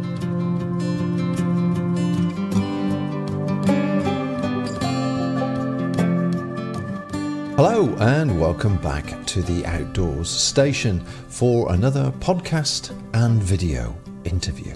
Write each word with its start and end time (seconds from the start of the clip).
Hello, 7.65 7.95
and 8.01 8.41
welcome 8.41 8.75
back 8.79 9.25
to 9.25 9.41
the 9.41 9.65
Outdoors 9.65 10.29
Station 10.29 10.99
for 11.29 11.71
another 11.71 12.11
podcast 12.19 12.91
and 13.13 13.41
video 13.41 13.95
interview. 14.25 14.75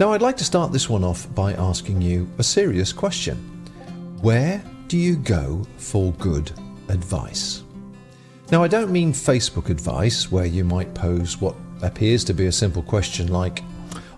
Now, 0.00 0.12
I'd 0.12 0.22
like 0.22 0.38
to 0.38 0.46
start 0.46 0.72
this 0.72 0.88
one 0.88 1.04
off 1.04 1.28
by 1.34 1.52
asking 1.52 2.00
you 2.00 2.26
a 2.38 2.42
serious 2.42 2.90
question 2.90 3.36
Where 4.22 4.64
do 4.86 4.96
you 4.96 5.16
go 5.16 5.62
for 5.76 6.12
good 6.12 6.50
advice? 6.88 7.64
Now, 8.50 8.62
I 8.62 8.68
don't 8.68 8.90
mean 8.90 9.12
Facebook 9.12 9.68
advice, 9.68 10.32
where 10.32 10.46
you 10.46 10.64
might 10.64 10.94
pose 10.94 11.38
what 11.38 11.54
appears 11.82 12.24
to 12.24 12.32
be 12.32 12.46
a 12.46 12.52
simple 12.52 12.82
question 12.82 13.28
like, 13.28 13.62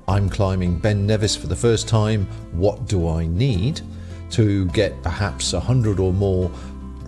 I'm 0.07 0.31
climbing 0.31 0.79
Ben 0.79 1.05
Nevis 1.05 1.35
for 1.35 1.49
the 1.49 1.57
first 1.57 1.89
time, 1.89 2.27
what 2.53 2.87
do 2.87 3.09
I 3.09 3.27
need? 3.27 3.81
to 4.31 4.67
get 4.67 5.03
perhaps 5.03 5.53
a 5.53 5.61
hundred 5.61 5.99
or 6.01 6.13
more 6.13 6.51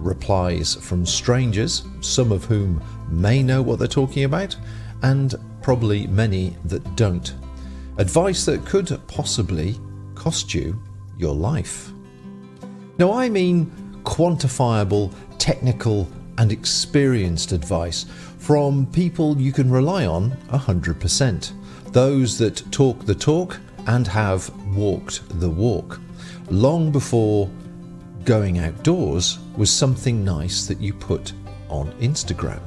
replies 0.03 0.75
from 0.75 1.07
strangers, 1.07 1.85
some 2.01 2.33
of 2.33 2.45
whom 2.45 2.83
may 3.09 3.43
know 3.43 3.63
what 3.63 3.79
they're 3.79 3.89
talking 3.89 4.25
about, 4.25 4.57
and 5.03 5.35
probably 5.63 6.07
many 6.07 6.57
that 6.65 6.97
don't. 6.97 7.35
Advice 7.99 8.45
that 8.47 8.65
could 8.65 9.01
possibly 9.07 9.79
cost 10.15 10.55
you 10.55 10.81
your 11.19 11.35
life. 11.35 11.93
Now, 12.99 13.13
I 13.13 13.29
mean 13.29 13.71
quantifiable, 14.05 15.13
technical, 15.39 16.09
and 16.39 16.51
experienced 16.51 17.53
advice 17.53 18.07
from 18.39 18.87
people 18.87 19.41
you 19.41 19.53
can 19.53 19.71
rely 19.71 20.07
on 20.07 20.33
100%. 20.49 21.53
Those 21.93 22.39
that 22.39 22.63
talk 22.73 23.05
the 23.05 23.15
talk 23.15 23.59
and 23.87 24.07
have 24.07 24.51
walked 24.75 25.23
the 25.41 25.51
walk. 25.51 26.01
Long 26.51 26.91
before 26.91 27.51
going 28.25 28.59
outdoors 28.59 29.39
was 29.57 29.71
something 29.71 30.25
nice 30.25 30.67
that 30.67 30.81
you 30.81 30.95
put 30.95 31.33
on 31.69 31.93
Instagram. 32.01 32.61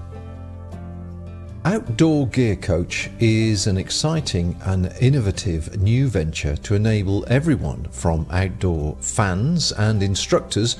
Outdoor 1.65 2.27
Gear 2.27 2.55
Coach 2.55 3.09
is 3.19 3.65
an 3.65 3.75
exciting 3.75 4.55
and 4.65 4.93
innovative 5.01 5.81
new 5.81 6.07
venture 6.07 6.55
to 6.57 6.75
enable 6.75 7.25
everyone 7.27 7.85
from 7.85 8.27
outdoor 8.29 8.95
fans 9.01 9.71
and 9.71 10.03
instructors 10.03 10.75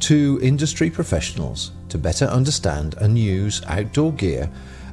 to 0.00 0.38
industry 0.42 0.90
professionals 0.90 1.72
to 1.88 1.96
better 1.96 2.26
understand 2.26 2.96
and 2.98 3.18
use 3.18 3.62
outdoor 3.66 4.12
gear 4.12 4.50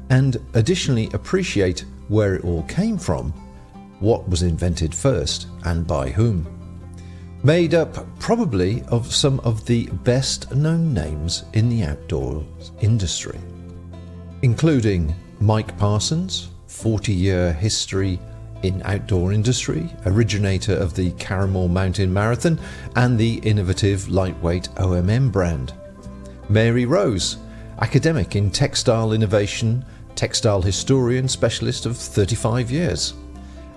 and 0.08 0.38
additionally 0.54 1.10
appreciate 1.12 1.84
where 2.08 2.36
it 2.36 2.44
all 2.44 2.62
came 2.62 2.96
from, 2.96 3.30
what 4.00 4.26
was 4.28 4.42
invented 4.42 4.94
first, 4.94 5.46
and 5.64 5.86
by 5.86 6.08
whom. 6.08 6.53
Made 7.44 7.74
up 7.74 7.98
probably 8.18 8.82
of 8.84 9.14
some 9.14 9.38
of 9.40 9.66
the 9.66 9.84
best 10.02 10.50
known 10.54 10.94
names 10.94 11.44
in 11.52 11.68
the 11.68 11.82
outdoors 11.82 12.72
industry, 12.80 13.38
including 14.40 15.14
Mike 15.40 15.76
Parsons, 15.76 16.48
40 16.68 17.12
year 17.12 17.52
history 17.52 18.18
in 18.62 18.80
outdoor 18.86 19.34
industry, 19.34 19.90
originator 20.06 20.74
of 20.74 20.94
the 20.94 21.10
Karrimor 21.12 21.68
Mountain 21.68 22.10
Marathon 22.10 22.58
and 22.96 23.18
the 23.18 23.34
innovative 23.40 24.08
lightweight 24.08 24.70
OMM 24.76 25.30
brand. 25.30 25.74
Mary 26.48 26.86
Rose, 26.86 27.36
academic 27.82 28.36
in 28.36 28.50
textile 28.50 29.12
innovation, 29.12 29.84
textile 30.14 30.62
historian 30.62 31.28
specialist 31.28 31.84
of 31.84 31.98
35 31.98 32.70
years. 32.70 33.12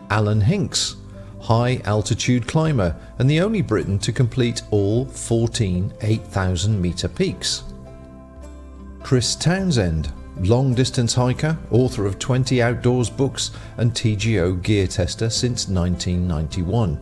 Alan 0.09 0.39
Hinkes, 0.39 0.95
high 1.41 1.81
altitude 1.85 2.47
climber 2.47 2.95
and 3.19 3.29
the 3.29 3.41
only 3.41 3.61
Briton 3.61 3.99
to 3.99 4.11
complete 4.11 4.61
all 4.71 5.05
14 5.05 5.93
8,000 6.01 6.81
metre 6.81 7.07
peaks. 7.07 7.63
Chris 9.03 9.35
Townsend, 9.35 10.11
long 10.41 10.73
distance 10.73 11.13
hiker, 11.13 11.57
author 11.71 12.05
of 12.05 12.19
20 12.19 12.61
outdoors 12.61 13.09
books, 13.09 13.51
and 13.77 13.93
TGO 13.93 14.61
gear 14.61 14.87
tester 14.87 15.29
since 15.29 15.67
1991. 15.67 16.99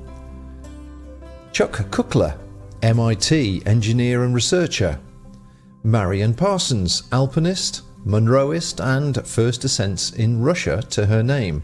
Chuck 1.52 1.72
Kuckler, 1.90 2.38
MIT 2.82 3.64
engineer 3.66 4.24
and 4.24 4.36
researcher. 4.36 5.00
Marion 5.84 6.34
Parsons, 6.34 7.04
alpinist, 7.12 7.82
Munroist, 8.04 8.80
and 8.80 9.26
first 9.26 9.64
ascents 9.64 10.12
in 10.12 10.42
Russia 10.42 10.84
to 10.92 11.06
her 11.08 11.24
name. 11.24 11.64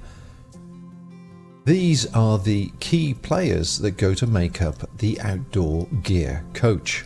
These 1.64 2.12
are 2.16 2.40
the 2.40 2.72
key 2.80 3.14
players 3.14 3.78
that 3.80 3.92
go 3.92 4.16
to 4.16 4.26
make 4.26 4.64
up 4.64 4.98
the 4.98 5.22
outdoor 5.22 5.86
gear 6.02 6.44
coach. 6.56 7.06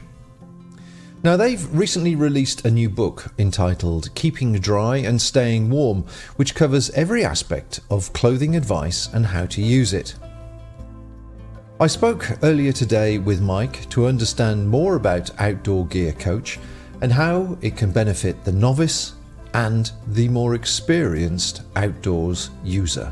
Now, 1.24 1.36
they've 1.36 1.78
recently 1.78 2.16
released 2.16 2.66
a 2.66 2.72
new 2.72 2.90
book 2.90 3.34
entitled 3.38 4.16
Keeping 4.16 4.54
Dry 4.54 4.98
and 4.98 5.22
Staying 5.22 5.70
Warm, 5.70 6.06
which 6.38 6.56
covers 6.56 6.90
every 6.92 7.26
aspect 7.26 7.82
of 7.90 8.14
clothing 8.14 8.56
advice 8.56 9.10
and 9.12 9.26
how 9.26 9.46
to 9.48 9.62
use 9.62 9.92
it. 9.92 10.16
I 11.82 11.88
spoke 11.88 12.26
earlier 12.42 12.72
today 12.72 13.18
with 13.18 13.42
Mike 13.42 13.90
to 13.90 14.08
understand 14.08 14.70
more 14.70 14.96
about 14.96 15.38
Outdoor 15.42 15.86
Gear 15.88 16.14
Coach 16.14 16.60
and 17.02 17.12
how 17.12 17.58
it 17.62 17.76
can 17.76 17.92
benefit 17.92 18.46
the 18.46 18.54
novice 18.54 19.16
and 19.54 19.92
the 20.08 20.30
more 20.30 20.56
experienced 20.56 21.64
outdoors 21.76 22.52
user. 22.64 23.12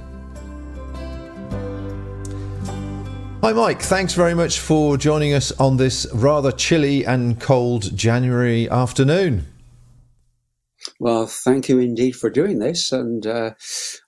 Hi, 3.43 3.51
Mike. 3.51 3.81
Thanks 3.81 4.13
very 4.13 4.33
much 4.33 4.61
for 4.61 4.95
joining 4.95 5.33
us 5.33 5.51
on 5.59 5.75
this 5.75 6.07
rather 6.13 6.49
chilly 6.49 7.05
and 7.05 7.41
cold 7.41 7.93
January 7.93 8.69
afternoon. 8.69 9.45
Well, 10.97 11.27
thank 11.27 11.67
you 11.67 11.77
indeed 11.77 12.15
for 12.15 12.29
doing 12.29 12.59
this. 12.59 12.93
And 12.93 13.27
uh, 13.27 13.51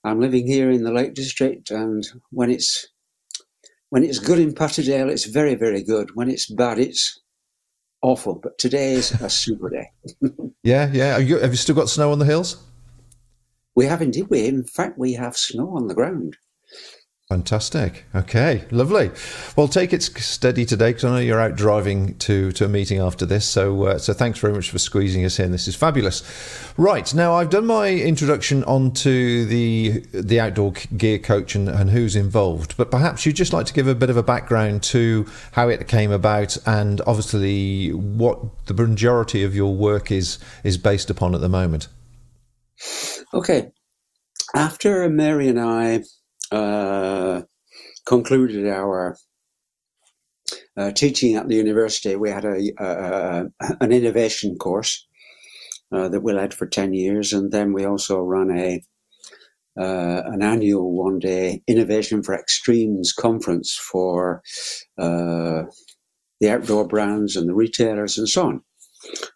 I'm 0.05 0.21
living 0.21 0.47
here 0.47 0.71
in 0.71 0.83
the 0.83 0.93
Lake 0.93 1.15
District, 1.15 1.69
and 1.69 2.07
when 2.31 2.49
it's 2.49 2.87
when 3.89 4.05
it's 4.05 4.19
good 4.19 4.39
in 4.39 4.53
Patterdale, 4.53 5.09
it's 5.09 5.25
very, 5.25 5.55
very 5.55 5.83
good. 5.83 6.11
When 6.15 6.29
it's 6.29 6.49
bad, 6.49 6.79
it's 6.79 7.19
awful. 8.01 8.35
But 8.35 8.57
today 8.57 8.93
is 8.93 9.11
a 9.19 9.29
super 9.29 9.69
day. 9.69 9.91
yeah, 10.63 10.89
yeah. 10.93 11.17
You, 11.17 11.39
have 11.39 11.51
you 11.51 11.57
still 11.57 11.75
got 11.75 11.89
snow 11.89 12.13
on 12.13 12.19
the 12.19 12.25
hills? 12.25 12.63
We 13.75 13.85
have 13.87 14.01
indeed. 14.01 14.27
We, 14.29 14.47
in 14.47 14.63
fact, 14.63 14.97
we 14.97 15.11
have 15.15 15.35
snow 15.35 15.75
on 15.75 15.87
the 15.87 15.93
ground. 15.93 16.37
Fantastic. 17.29 18.05
Okay, 18.13 18.65
lovely. 18.69 19.09
Well, 19.55 19.67
take 19.67 19.93
it 19.93 20.03
steady 20.03 20.63
today 20.63 20.89
because 20.89 21.05
I 21.05 21.09
know 21.09 21.17
you're 21.17 21.41
out 21.41 21.55
driving 21.55 22.15
to, 22.19 22.51
to 22.51 22.65
a 22.65 22.67
meeting 22.67 22.99
after 22.99 23.25
this. 23.25 23.47
So, 23.47 23.85
uh, 23.85 23.97
so 23.97 24.13
thanks 24.13 24.37
very 24.37 24.53
much 24.53 24.69
for 24.69 24.77
squeezing 24.77 25.25
us 25.25 25.39
in. 25.39 25.51
This 25.51 25.67
is 25.67 25.75
fabulous. 25.75 26.21
Right 26.77 27.11
now, 27.15 27.33
I've 27.33 27.49
done 27.49 27.65
my 27.65 27.89
introduction 27.89 28.63
onto 28.65 29.43
the 29.45 30.03
the 30.13 30.39
outdoor 30.39 30.73
gear 30.95 31.17
coach 31.17 31.55
and, 31.55 31.67
and 31.67 31.89
who's 31.89 32.15
involved. 32.15 32.77
But 32.77 32.91
perhaps 32.91 33.25
you'd 33.25 33.37
just 33.37 33.53
like 33.53 33.65
to 33.65 33.73
give 33.73 33.87
a 33.87 33.95
bit 33.95 34.11
of 34.11 34.17
a 34.17 34.23
background 34.23 34.83
to 34.83 35.25
how 35.53 35.67
it 35.67 35.87
came 35.87 36.11
about 36.11 36.59
and 36.67 37.01
obviously 37.07 37.89
what 37.89 38.67
the 38.67 38.75
majority 38.75 39.43
of 39.43 39.55
your 39.55 39.73
work 39.73 40.11
is 40.11 40.37
is 40.63 40.77
based 40.77 41.09
upon 41.09 41.33
at 41.33 41.41
the 41.41 41.49
moment. 41.49 41.87
Okay. 43.33 43.71
After 44.53 45.09
Mary 45.09 45.47
and 45.47 45.59
I 45.59 46.03
uh, 46.51 47.41
concluded 48.05 48.67
our 48.67 49.17
uh, 50.77 50.91
teaching 50.91 51.35
at 51.35 51.47
the 51.47 51.55
university, 51.55 52.15
we 52.15 52.29
had 52.29 52.45
a, 52.45 52.71
a 52.79 53.45
an 53.81 53.91
innovation 53.91 54.57
course 54.57 55.07
uh, 55.91 56.09
that 56.09 56.21
we 56.21 56.33
led 56.33 56.53
for 56.53 56.67
ten 56.67 56.93
years, 56.93 57.33
and 57.33 57.51
then 57.51 57.73
we 57.73 57.85
also 57.85 58.19
ran 58.21 58.51
a 58.51 58.81
uh, 59.79 60.21
an 60.27 60.41
annual 60.41 60.93
one 60.93 61.19
day 61.19 61.61
innovation 61.67 62.23
for 62.23 62.33
extremes 62.35 63.13
conference 63.13 63.75
for 63.75 64.41
uh, 64.97 65.63
the 66.41 66.49
outdoor 66.49 66.87
brands 66.87 67.35
and 67.35 67.49
the 67.49 67.55
retailers 67.55 68.17
and 68.17 68.29
so 68.29 68.47
on, 68.47 68.61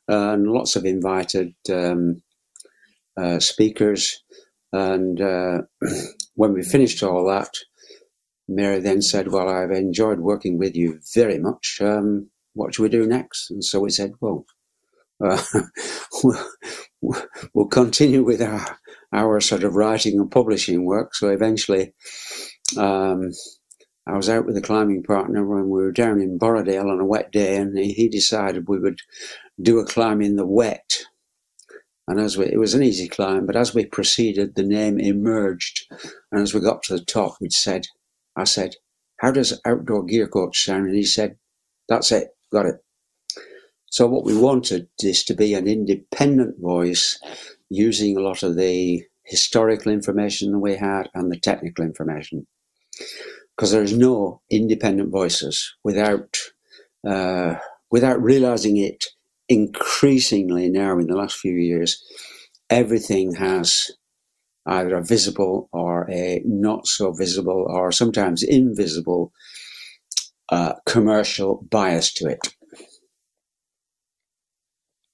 and 0.07 0.47
lots 0.47 0.75
of 0.75 0.85
invited 0.85 1.53
um, 1.71 2.21
uh, 3.17 3.39
speakers 3.39 4.23
and 4.73 5.21
uh, 5.21 5.59
when 6.39 6.53
we 6.53 6.63
finished 6.63 7.03
all 7.03 7.25
that, 7.25 7.53
Mary 8.47 8.79
then 8.79 9.01
said, 9.01 9.27
Well, 9.27 9.49
I've 9.49 9.71
enjoyed 9.71 10.21
working 10.21 10.57
with 10.57 10.73
you 10.73 11.01
very 11.13 11.37
much. 11.37 11.79
Um, 11.81 12.29
what 12.53 12.73
should 12.73 12.83
we 12.83 12.87
do 12.89 13.05
next? 13.05 13.51
And 13.51 13.61
so 13.61 13.81
we 13.81 13.89
said, 13.89 14.13
Well, 14.21 14.45
uh, 15.23 15.43
we'll, 17.01 17.67
continue 17.67 18.23
with 18.23 18.41
our, 18.41 18.79
our 19.11 19.41
sort 19.41 19.65
of 19.65 19.75
writing 19.75 20.17
and 20.17 20.31
publishing 20.31 20.85
work. 20.85 21.13
So 21.13 21.27
eventually, 21.27 21.93
um, 22.77 23.31
I 24.07 24.15
was 24.15 24.29
out 24.29 24.45
with 24.45 24.55
a 24.55 24.61
climbing 24.61 25.03
partner 25.03 25.45
when 25.45 25.65
we 25.65 25.81
were 25.81 25.91
down 25.91 26.21
in 26.21 26.39
Borrowdale 26.39 26.89
on 26.89 27.01
a 27.01 27.05
wet 27.05 27.33
day, 27.33 27.57
and 27.57 27.77
he 27.77 28.07
decided 28.07 28.69
we 28.69 28.79
would 28.79 29.01
do 29.61 29.79
a 29.79 29.85
climb 29.85 30.21
in 30.21 30.37
the 30.37 30.47
wet. 30.47 31.03
And 32.09 32.19
as 32.19 32.37
we, 32.37 32.47
it 32.47 32.57
was 32.57 32.73
an 32.73 32.81
easy 32.81 33.07
climb, 33.07 33.45
but 33.45 33.55
as 33.55 33.75
we 33.75 33.85
proceeded, 33.85 34.55
the 34.55 34.63
name 34.63 34.99
emerged. 34.99 35.85
And 36.31 36.41
as 36.41 36.55
we 36.55 36.59
got 36.59 36.81
to 36.83 36.97
the 36.97 37.05
top, 37.05 37.35
we 37.39 37.51
said, 37.51 37.85
I 38.35 38.45
said, 38.45 38.77
how 39.17 39.29
does 39.29 39.61
outdoor 39.63 40.05
gear 40.05 40.27
coach 40.27 40.65
sound? 40.65 40.87
And 40.87 40.95
he 40.95 41.03
said, 41.03 41.37
that's 41.87 42.11
it, 42.11 42.29
got 42.51 42.65
it. 42.65 42.83
So 43.91 44.07
what 44.07 44.25
we 44.25 44.35
wanted 44.35 44.87
is 45.03 45.23
to 45.25 45.35
be 45.35 45.53
an 45.53 45.67
independent 45.67 46.59
voice 46.59 47.19
using 47.69 48.17
a 48.17 48.21
lot 48.21 48.41
of 48.41 48.57
the 48.57 49.03
historical 49.23 49.91
information 49.91 50.61
we 50.61 50.77
had 50.77 51.09
and 51.13 51.31
the 51.31 51.39
technical 51.39 51.85
information. 51.85 52.47
Because 53.55 53.71
there's 53.71 53.95
no 53.95 54.41
independent 54.49 55.11
voices 55.11 55.75
without 55.83 56.39
uh, 57.07 57.55
without 57.91 58.19
realizing 58.19 58.77
it 58.77 59.05
increasingly 59.49 60.69
now 60.69 60.97
in 60.99 61.07
the 61.07 61.15
last 61.15 61.37
few 61.37 61.53
years, 61.53 62.01
everything 62.69 63.33
has 63.35 63.91
either 64.65 64.95
a 64.95 65.03
visible 65.03 65.67
or 65.73 66.09
a 66.11 66.41
not 66.45 66.85
so 66.85 67.11
visible 67.11 67.65
or 67.67 67.91
sometimes 67.91 68.43
invisible 68.43 69.33
uh, 70.49 70.73
commercial 70.85 71.65
bias 71.69 72.13
to 72.13 72.27
it. 72.27 72.39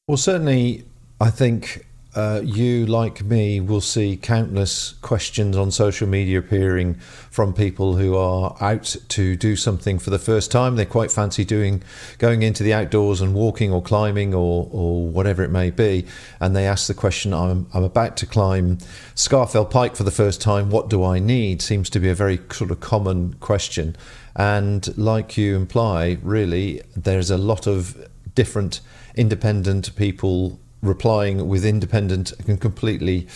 Well, 0.08 0.18
certainly, 0.18 0.86
I 1.20 1.30
think 1.30 1.88
uh, 2.16 2.42
you, 2.46 2.86
like 2.86 3.24
me, 3.24 3.60
will 3.60 3.82
see 3.82 4.16
countless 4.16 4.94
questions 5.02 5.58
on 5.58 5.70
social 5.70 6.08
media 6.08 6.40
appearing 6.40 6.96
from 6.96 7.54
people 7.54 7.98
who 7.98 8.16
are 8.16 8.56
out 8.62 8.96
to 9.10 9.36
do 9.36 9.58
something 9.58 10.00
for 10.00 10.12
the 10.12 10.20
first 10.20 10.50
time. 10.50 10.78
They 10.78 10.86
quite 10.86 11.12
fancy 11.12 11.44
doing 11.44 11.84
going 12.18 12.42
into 12.42 12.64
the 12.64 12.74
outdoors 12.74 13.20
and 13.20 13.34
walking 13.36 13.74
or 13.74 13.82
climbing 13.82 14.34
or, 14.34 14.70
or 14.72 15.08
whatever 15.08 15.44
it 15.44 15.52
may 15.52 15.72
be. 15.72 16.06
And 16.40 16.56
they 16.56 16.66
ask 16.66 16.88
the 16.88 16.94
question, 16.94 17.34
I'm, 17.34 17.68
I'm 17.74 17.84
about 17.84 18.16
to 18.18 18.26
climb 18.26 18.78
Scafell 19.16 19.70
Pike 19.70 19.98
for 19.98 20.04
the 20.04 20.12
first 20.12 20.40
time. 20.40 20.70
What 20.70 20.90
do 20.90 21.04
I 21.04 21.20
need? 21.20 21.62
Seems 21.62 21.90
to 21.90 22.00
be 22.00 22.10
a 22.10 22.16
very 22.16 22.40
sort 22.50 22.72
of 22.72 22.80
common 22.80 23.34
question. 23.36 23.94
And 24.38 24.98
like 24.98 25.38
you 25.38 25.58
imply, 25.58 26.18
really, 26.22 26.82
there's 26.96 27.30
a 27.30 27.38
lot 27.38 27.68
of 27.68 28.08
different 28.36 28.80
independent 29.16 29.94
people 29.96 30.60
replying 30.82 31.48
with 31.48 31.66
independent 31.66 32.34
and 32.48 32.60
completely 32.60 33.28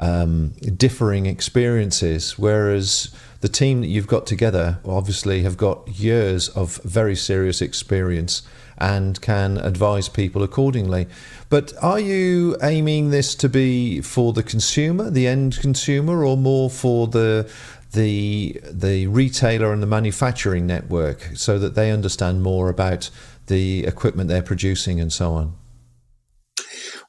um, 0.00 0.54
differing 0.76 1.26
experiences, 1.26 2.38
whereas 2.38 3.14
the 3.40 3.48
team 3.48 3.80
that 3.82 3.86
you've 3.86 4.06
got 4.06 4.26
together 4.26 4.78
obviously 4.84 5.42
have 5.42 5.56
got 5.56 5.88
years 5.88 6.48
of 6.50 6.76
very 6.84 7.14
serious 7.14 7.60
experience 7.62 8.42
and 8.78 9.20
can 9.20 9.58
advise 9.58 10.08
people 10.08 10.42
accordingly. 10.42 11.06
But 11.50 11.72
are 11.82 12.00
you 12.00 12.56
aiming 12.62 13.10
this 13.10 13.34
to 13.36 13.48
be 13.48 14.00
for 14.00 14.32
the 14.32 14.42
consumer, 14.42 15.10
the 15.10 15.26
end 15.26 15.58
consumer, 15.60 16.24
or 16.24 16.36
more 16.36 16.70
for 16.70 17.06
the 17.06 17.50
the 17.92 18.60
the 18.70 19.06
retailer 19.08 19.72
and 19.72 19.82
the 19.82 19.86
manufacturing 19.86 20.66
network 20.66 21.30
so 21.34 21.58
that 21.58 21.74
they 21.74 21.90
understand 21.90 22.42
more 22.42 22.68
about 22.68 23.10
the 23.48 23.84
equipment 23.84 24.28
they're 24.28 24.42
producing 24.42 24.98
and 25.00 25.12
so 25.12 25.32
on? 25.32 25.54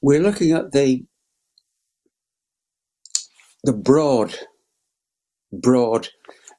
We're 0.02 0.22
looking 0.22 0.52
at 0.54 0.72
the 0.72 1.06
the 3.64 3.74
broad 3.74 4.36
broad 5.52 6.10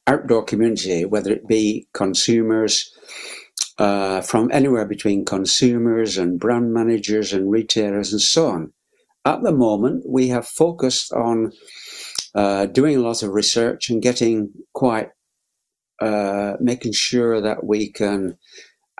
outdoor 0.06 0.44
community, 0.44 1.04
whether 1.04 1.32
it 1.32 1.48
be 1.48 1.88
consumers, 1.94 2.92
uh, 3.78 4.20
from 4.20 4.50
anywhere 4.52 4.86
between 4.86 5.24
consumers 5.24 6.18
and 6.18 6.40
brand 6.40 6.72
managers 6.72 7.32
and 7.32 7.50
retailers 7.50 8.12
and 8.12 8.20
so 8.20 8.48
on. 8.48 8.72
At 9.24 9.42
the 9.42 9.52
moment, 9.52 10.04
we 10.08 10.28
have 10.28 10.46
focused 10.46 11.12
on 11.12 11.52
uh, 12.34 12.66
doing 12.66 12.96
a 12.96 13.00
lot 13.00 13.22
of 13.22 13.30
research 13.30 13.90
and 13.90 14.02
getting 14.02 14.52
quite, 14.74 15.10
uh, 16.00 16.54
making 16.60 16.92
sure 16.92 17.40
that 17.40 17.64
we 17.64 17.90
can 17.92 18.38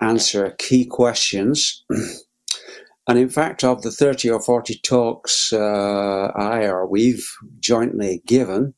answer 0.01 0.55
key 0.57 0.85
questions 0.85 1.85
And 3.07 3.19
in 3.19 3.29
fact, 3.29 3.63
of 3.63 3.81
the 3.81 3.91
30 3.91 4.29
or 4.29 4.41
40 4.41 4.79
talks 4.83 5.51
uh, 5.51 6.31
I 6.35 6.65
or 6.65 6.87
we've 6.87 7.27
jointly 7.59 8.21
given, 8.25 8.73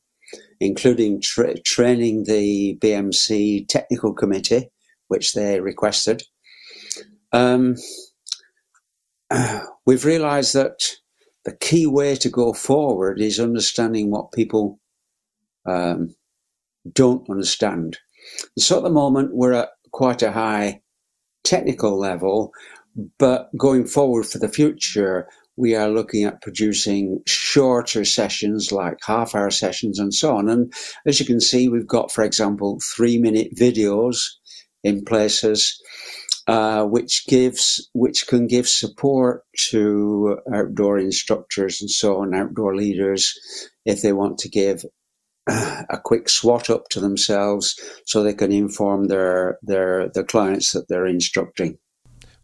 including 0.58 1.20
tra- 1.20 1.60
training 1.60 2.24
the 2.24 2.76
BMC 2.80 3.68
technical 3.68 4.12
committee, 4.12 4.70
which 5.08 5.34
they 5.34 5.60
requested, 5.60 6.24
um, 7.32 7.76
we've 9.86 10.04
realized 10.04 10.54
that 10.54 10.80
the 11.44 11.56
key 11.56 11.86
way 11.86 12.16
to 12.16 12.28
go 12.28 12.52
forward 12.52 13.20
is 13.20 13.38
understanding 13.38 14.10
what 14.10 14.32
people 14.32 14.80
um, 15.66 16.14
don't 16.92 17.28
understand. 17.30 17.98
So 18.58 18.78
at 18.78 18.82
the 18.82 18.90
moment, 18.90 19.30
we're 19.34 19.52
at 19.52 19.68
quite 19.92 20.22
a 20.22 20.32
high 20.32 20.82
technical 21.44 21.96
level 21.96 22.52
but 23.18 23.50
going 23.56 23.86
forward 23.86 24.26
for 24.26 24.38
the 24.38 24.48
future, 24.48 25.28
we 25.56 25.74
are 25.74 25.88
looking 25.88 26.24
at 26.24 26.42
producing 26.42 27.20
shorter 27.26 28.04
sessions 28.04 28.72
like 28.72 28.98
half 29.04 29.34
hour 29.34 29.50
sessions 29.50 29.98
and 29.98 30.12
so 30.12 30.36
on. 30.36 30.48
And 30.48 30.72
as 31.06 31.18
you 31.18 31.26
can 31.26 31.40
see, 31.40 31.68
we've 31.68 31.86
got, 31.86 32.12
for 32.12 32.24
example, 32.24 32.78
three 32.96 33.18
minute 33.18 33.54
videos 33.56 34.18
in 34.84 35.04
places. 35.04 35.80
Uh, 36.48 36.84
which 36.84 37.26
gives 37.26 37.90
which 37.92 38.28
can 38.28 38.46
give 38.46 38.68
support 38.68 39.42
to 39.56 40.38
outdoor 40.54 40.96
instructors 40.96 41.80
and 41.80 41.90
so 41.90 42.18
on, 42.18 42.32
outdoor 42.32 42.76
leaders, 42.76 43.36
if 43.84 44.00
they 44.00 44.12
want 44.12 44.38
to 44.38 44.48
give 44.48 44.84
a 45.48 45.98
quick 46.04 46.28
swat 46.28 46.70
up 46.70 46.84
to 46.88 47.00
themselves, 47.00 47.74
so 48.06 48.22
they 48.22 48.32
can 48.32 48.52
inform 48.52 49.08
their 49.08 49.58
their 49.62 50.08
the 50.14 50.22
clients 50.22 50.70
that 50.70 50.86
they're 50.88 51.08
instructing. 51.08 51.78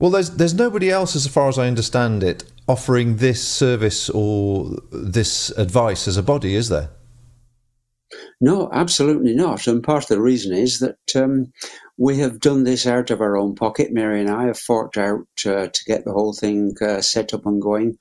Well, 0.02 0.10
there's 0.10 0.30
there's 0.30 0.54
nobody 0.54 0.90
else, 0.90 1.14
as 1.14 1.28
far 1.28 1.48
as 1.48 1.60
I 1.60 1.68
understand 1.68 2.24
it, 2.24 2.42
offering 2.66 3.18
this 3.18 3.46
service 3.46 4.10
or 4.10 4.68
this 4.90 5.50
advice 5.50 6.08
as 6.08 6.16
a 6.16 6.24
body, 6.24 6.56
is 6.56 6.68
there? 6.70 6.90
No, 8.40 8.68
absolutely 8.72 9.32
not. 9.32 9.68
And 9.68 9.80
part 9.80 10.02
of 10.02 10.08
the 10.08 10.20
reason 10.20 10.56
is 10.56 10.80
that 10.80 10.98
um, 11.14 11.52
we 11.98 12.18
have 12.18 12.40
done 12.40 12.64
this 12.64 12.84
out 12.84 13.12
of 13.12 13.20
our 13.20 13.36
own 13.36 13.54
pocket. 13.54 13.92
Mary 13.92 14.20
and 14.20 14.28
I 14.28 14.46
have 14.46 14.58
forked 14.58 14.98
out 14.98 15.28
uh, 15.46 15.68
to 15.68 15.84
get 15.86 16.04
the 16.04 16.12
whole 16.12 16.32
thing 16.32 16.74
uh, 16.82 17.00
set 17.00 17.32
up 17.32 17.46
and 17.46 17.62
going. 17.62 17.96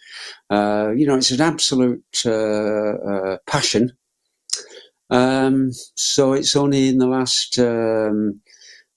Uh, 0.49 0.93
you 0.95 1.05
know, 1.05 1.17
it's 1.17 1.29
an 1.29 1.41
absolute 1.41 2.03
uh, 2.25 2.31
uh, 2.31 3.37
passion. 3.45 3.91
Um, 5.11 5.69
so 5.93 6.33
it's 6.33 6.55
only 6.55 6.87
in 6.87 6.97
the 6.97 7.05
last 7.05 7.59
um, 7.59 8.41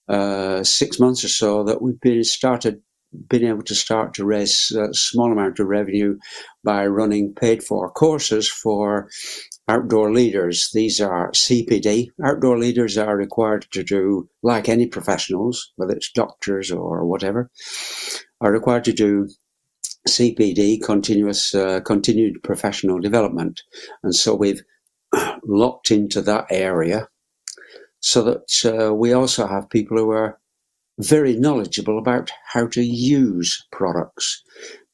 uh, 0.08 0.64
six 0.64 0.99
months 0.99 1.23
or 1.23 1.28
so 1.28 1.64
that 1.64 1.82
we've 1.82 2.00
been 2.00 2.25
started 2.25 2.80
been 3.28 3.44
able 3.44 3.62
to 3.62 3.75
start 3.75 4.14
to 4.14 4.25
raise 4.25 4.71
a 4.73 4.92
small 4.92 5.33
amount 5.33 5.59
of 5.59 5.66
revenue 5.66 6.18
by 6.62 6.87
running 6.87 7.35
paid 7.35 7.62
for 7.62 7.90
courses 7.90 8.49
for 8.49 9.09
outdoor 9.68 10.12
leaders. 10.12 10.71
These 10.73 11.00
are 11.00 11.30
CPD. 11.33 12.09
Outdoor 12.25 12.59
leaders 12.59 12.99
are 12.99 13.16
required 13.16 13.66
to 13.73 13.83
do, 13.83 14.28
like 14.42 14.68
any 14.68 14.87
professionals, 14.87 15.73
whether 15.76 15.94
it's 15.94 16.12
doctors 16.12 16.71
or 16.71 17.06
whatever, 17.06 17.50
are 18.40 18.52
required 18.52 18.85
to 18.85 18.92
do 18.92 19.28
CPD, 20.09 20.83
continuous, 20.83 21.54
uh, 21.54 21.80
continued 21.80 22.42
professional 22.42 22.99
development. 22.99 23.62
And 24.02 24.14
so 24.14 24.35
we've 24.35 24.62
locked 25.44 25.90
into 25.90 26.21
that 26.23 26.47
area 26.50 27.09
so 28.00 28.23
that 28.23 28.66
uh, 28.66 28.94
we 28.94 29.14
also 29.14 29.47
have 29.47 29.71
people 29.71 29.97
who 29.97 30.11
are 30.11 30.38
very 30.98 31.34
knowledgeable 31.34 31.98
about 31.98 32.30
how 32.52 32.66
to 32.68 32.82
use 32.82 33.66
products. 33.72 34.42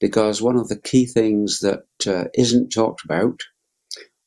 Because 0.01 0.41
one 0.41 0.57
of 0.57 0.69
the 0.69 0.81
key 0.81 1.07
things 1.07 1.61
that 1.61 1.85
uh, 2.07 2.25
not 2.37 2.73
talked 2.73 3.05
about, 3.05 3.41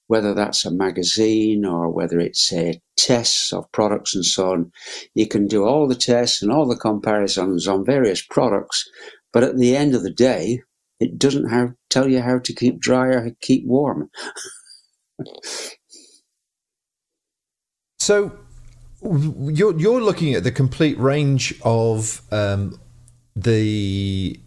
whether 0.07 0.33
that's 0.33 0.65
a 0.65 0.71
magazine 0.71 1.65
or 1.65 1.89
whether 1.89 2.19
it's 2.19 2.51
a 2.53 2.79
tests 2.97 3.51
of 3.51 3.71
products 3.71 4.13
and 4.13 4.25
so 4.25 4.51
on, 4.51 4.71
you 5.15 5.27
can 5.27 5.47
do 5.47 5.65
all 5.65 5.87
the 5.87 5.95
tests 5.95 6.41
and 6.41 6.51
all 6.51 6.67
the 6.67 6.75
comparisons 6.75 7.67
on 7.67 7.85
various 7.85 8.21
products, 8.21 8.87
but 9.31 9.43
at 9.43 9.57
the 9.57 9.75
end 9.75 9.95
of 9.95 10.03
the 10.03 10.13
day, 10.13 10.61
it 10.99 11.17
doesn't 11.17 11.49
have, 11.49 11.73
tell 11.89 12.07
you 12.07 12.21
how 12.21 12.39
to 12.39 12.53
keep 12.53 12.79
dry 12.79 13.07
or 13.07 13.31
keep 13.41 13.65
warm. 13.65 14.09
so 17.99 18.42
you're 19.03 19.77
you're 19.79 20.01
looking 20.01 20.33
at 20.33 20.43
the 20.43 20.51
complete 20.51 20.97
range 20.97 21.53
of 21.63 22.21
um, 22.31 22.79
the 23.35 24.39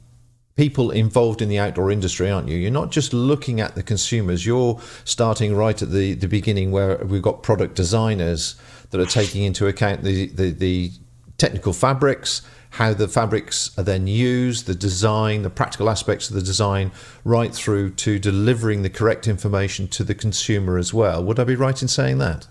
people 0.56 0.90
involved 0.90 1.42
in 1.42 1.48
the 1.48 1.58
outdoor 1.58 1.90
industry, 1.90 2.30
aren't 2.30 2.48
you? 2.48 2.56
You're 2.56 2.70
not 2.70 2.90
just 2.90 3.12
looking 3.12 3.60
at 3.60 3.74
the 3.74 3.82
consumers. 3.82 4.46
You're 4.46 4.80
starting 5.04 5.54
right 5.54 5.80
at 5.80 5.90
the, 5.90 6.14
the 6.14 6.28
beginning 6.28 6.70
where 6.70 6.96
we've 7.04 7.22
got 7.22 7.42
product 7.42 7.74
designers 7.74 8.56
that 8.90 9.00
are 9.00 9.06
taking 9.06 9.42
into 9.44 9.66
account 9.66 10.02
the, 10.02 10.28
the, 10.28 10.50
the 10.50 10.92
technical 11.36 11.74
fabrics, 11.74 12.40
how 12.70 12.94
the 12.94 13.06
fabrics 13.06 13.76
are 13.78 13.84
then 13.84 14.06
used, 14.06 14.66
the 14.66 14.74
design, 14.74 15.42
the 15.42 15.50
practical 15.50 15.90
aspects 15.90 16.30
of 16.30 16.36
the 16.36 16.42
design, 16.42 16.90
right 17.24 17.54
through 17.54 17.90
to 17.90 18.18
delivering 18.18 18.80
the 18.80 18.90
correct 18.90 19.28
information 19.28 19.86
to 19.88 20.04
the 20.04 20.14
consumer 20.14 20.78
as 20.78 20.94
well. 20.94 21.22
Would 21.22 21.38
I 21.38 21.44
be 21.44 21.56
right 21.56 21.80
in 21.82 21.88
saying 21.88 22.16
that? 22.18 22.48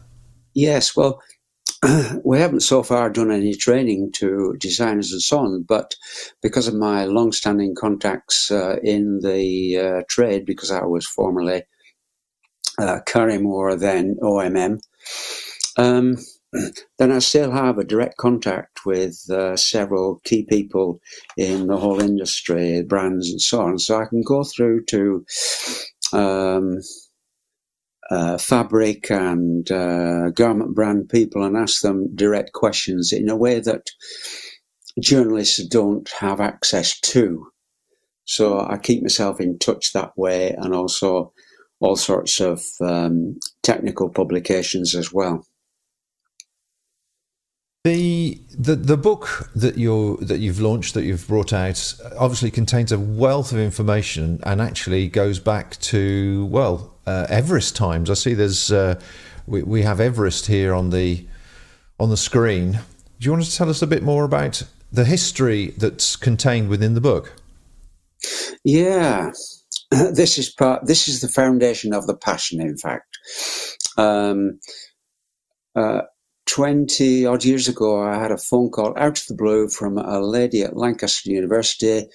Yes. 0.53 0.95
Well, 0.95 1.21
we 2.23 2.39
haven't 2.39 2.61
so 2.61 2.83
far 2.83 3.09
done 3.09 3.31
any 3.31 3.55
training 3.55 4.11
to 4.13 4.55
designers 4.59 5.11
and 5.11 5.21
so 5.21 5.39
on, 5.39 5.63
but 5.63 5.95
because 6.41 6.67
of 6.67 6.75
my 6.75 7.05
long-standing 7.05 7.75
contacts 7.75 8.51
uh, 8.51 8.77
in 8.83 9.19
the 9.21 9.77
uh, 9.77 10.03
trade, 10.09 10.45
because 10.45 10.71
I 10.71 10.85
was 10.85 11.07
formerly 11.07 11.63
uh, 12.79 12.99
Karrimor, 13.07 13.79
then 13.79 14.17
OMM, 14.21 14.79
um, 15.77 16.17
then 16.99 17.11
I 17.11 17.19
still 17.19 17.51
have 17.51 17.77
a 17.77 17.83
direct 17.83 18.17
contact 18.17 18.85
with 18.85 19.19
uh, 19.29 19.55
several 19.57 20.21
key 20.23 20.45
people 20.49 20.99
in 21.37 21.67
the 21.67 21.77
whole 21.77 22.01
industry, 22.01 22.83
brands 22.83 23.29
and 23.29 23.41
so 23.41 23.61
on. 23.61 23.79
So 23.79 23.99
I 23.99 24.05
can 24.05 24.23
go 24.23 24.43
through 24.43 24.85
to 24.85 25.25
um, 26.13 26.79
uh, 28.11 28.37
fabric 28.37 29.09
and 29.09 29.69
uh, 29.71 30.29
garment 30.31 30.75
brand 30.75 31.09
people 31.09 31.43
and 31.43 31.57
ask 31.57 31.81
them 31.81 32.15
direct 32.15 32.53
questions 32.53 33.11
in 33.11 33.29
a 33.29 33.35
way 33.35 33.59
that 33.59 33.89
journalists 35.01 35.65
don't 35.67 36.09
have 36.19 36.39
access 36.39 36.99
to. 36.99 37.47
So 38.25 38.59
I 38.59 38.77
keep 38.77 39.01
myself 39.01 39.39
in 39.39 39.59
touch 39.59 39.93
that 39.93 40.11
way 40.17 40.55
and 40.57 40.73
also 40.73 41.33
all 41.79 41.95
sorts 41.95 42.39
of 42.39 42.63
um, 42.81 43.37
technical 43.63 44.09
publications 44.09 44.95
as 44.95 45.11
well. 45.13 45.45
The, 47.85 48.41
the 48.57 48.75
the 48.75 48.97
book 48.97 49.51
that 49.55 49.77
you 49.77 50.17
that 50.21 50.39
you've 50.39 50.59
launched 50.59 50.95
that 50.95 51.03
you've 51.03 51.27
brought 51.27 51.53
out 51.53 51.93
obviously 52.17 52.49
contains 52.49 52.91
a 52.91 52.97
wealth 52.97 53.51
of 53.51 53.59
information 53.59 54.39
and 54.41 54.59
actually 54.59 55.07
goes 55.07 55.37
back 55.37 55.79
to 55.81 56.47
well 56.47 56.95
uh, 57.05 57.27
Everest 57.29 57.75
times. 57.75 58.09
I 58.09 58.15
see 58.15 58.33
there's 58.33 58.71
uh, 58.71 58.99
we 59.45 59.61
we 59.61 59.83
have 59.83 59.99
Everest 59.99 60.47
here 60.47 60.73
on 60.73 60.89
the 60.89 61.27
on 61.99 62.09
the 62.09 62.17
screen. 62.17 62.71
Do 62.71 62.79
you 63.19 63.31
want 63.31 63.43
to 63.43 63.55
tell 63.55 63.69
us 63.69 63.83
a 63.83 63.87
bit 63.87 64.01
more 64.01 64.23
about 64.23 64.63
the 64.91 65.05
history 65.05 65.75
that's 65.77 66.15
contained 66.15 66.69
within 66.69 66.95
the 66.95 67.01
book? 67.01 67.35
Yeah, 68.63 69.29
this 69.91 70.39
is 70.39 70.51
part. 70.51 70.87
This 70.87 71.07
is 71.07 71.21
the 71.21 71.29
foundation 71.29 71.93
of 71.93 72.07
the 72.07 72.17
passion. 72.17 72.61
In 72.61 72.77
fact. 72.79 73.15
Um, 73.95 74.59
uh, 75.75 76.01
20 76.47 77.25
odd 77.25 77.43
years 77.43 77.67
ago, 77.67 78.01
I 78.01 78.17
had 78.17 78.31
a 78.31 78.37
phone 78.37 78.69
call 78.69 78.93
out 78.97 79.19
of 79.19 79.27
the 79.27 79.35
blue 79.35 79.67
from 79.67 79.97
a 79.97 80.19
lady 80.19 80.63
at 80.63 80.77
Lancaster 80.77 81.31
University 81.31 82.07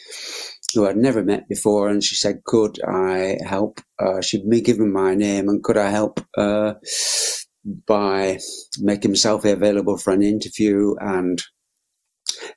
who 0.75 0.87
I'd 0.87 0.97
never 0.97 1.23
met 1.23 1.49
before, 1.49 1.89
and 1.89 2.03
she 2.03 2.15
said, 2.15 2.45
Could 2.45 2.79
I 2.87 3.39
help? 3.45 3.81
Uh, 3.99 4.21
she'd 4.21 4.47
me 4.47 4.61
given 4.61 4.93
my 4.93 5.15
name, 5.15 5.49
and 5.49 5.63
could 5.63 5.77
I 5.77 5.91
help 5.91 6.25
uh, 6.37 6.75
by 7.87 8.39
making 8.79 9.13
myself 9.13 9.45
available 9.45 9.99
for 9.99 10.13
an 10.13 10.23
interview 10.23 10.95
and 11.01 11.43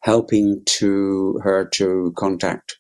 helping 0.02 0.62
to 0.66 1.40
her 1.44 1.66
to 1.66 2.14
contact 2.16 2.78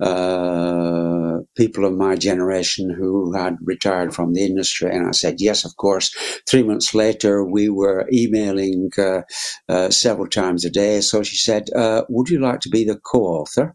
uh, 0.00 1.38
people 1.56 1.84
of 1.84 1.94
my 1.94 2.16
generation 2.16 2.90
who 2.90 3.32
had 3.32 3.56
retired 3.62 4.14
from 4.14 4.32
the 4.32 4.44
industry. 4.44 4.90
And 4.90 5.06
I 5.08 5.12
said, 5.12 5.36
yes, 5.40 5.64
of 5.64 5.76
course. 5.76 6.14
Three 6.48 6.62
months 6.62 6.94
later, 6.94 7.44
we 7.44 7.68
were 7.68 8.08
emailing 8.12 8.90
uh, 8.98 9.22
uh, 9.68 9.90
several 9.90 10.28
times 10.28 10.64
a 10.64 10.70
day. 10.70 11.00
So 11.00 11.22
she 11.22 11.36
said, 11.36 11.68
uh, 11.74 12.02
would 12.08 12.28
you 12.28 12.40
like 12.40 12.60
to 12.60 12.68
be 12.68 12.84
the 12.84 12.98
co-author? 12.98 13.74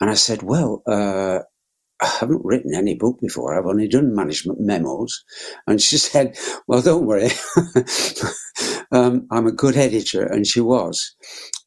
And 0.00 0.10
I 0.10 0.14
said, 0.14 0.42
well, 0.42 0.82
uh, 0.86 1.40
I 2.00 2.06
haven't 2.06 2.44
written 2.44 2.74
any 2.74 2.94
book 2.94 3.18
before. 3.20 3.58
I've 3.58 3.66
only 3.66 3.88
done 3.88 4.14
management 4.14 4.60
memos. 4.60 5.24
And 5.66 5.80
she 5.80 5.98
said, 5.98 6.38
well, 6.66 6.82
don't 6.82 7.06
worry. 7.06 7.30
um, 8.92 9.26
I'm 9.30 9.46
a 9.46 9.52
good 9.52 9.76
editor. 9.76 10.24
And 10.24 10.46
she 10.46 10.60
was. 10.60 11.14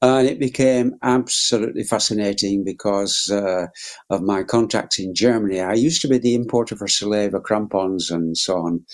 And 0.01 0.27
it 0.27 0.39
became 0.39 0.95
absolutely 1.03 1.83
fascinating 1.83 2.63
because 2.63 3.29
uh, 3.31 3.67
of 4.09 4.21
my 4.21 4.43
contacts 4.43 4.99
in 4.99 5.13
Germany. 5.13 5.59
I 5.59 5.73
used 5.73 6.01
to 6.01 6.07
be 6.07 6.17
the 6.17 6.35
importer 6.35 6.75
for 6.75 6.87
Salewa 6.87 7.41
crampons 7.43 8.09
and 8.09 8.37
so 8.37 8.57
on. 8.57 8.85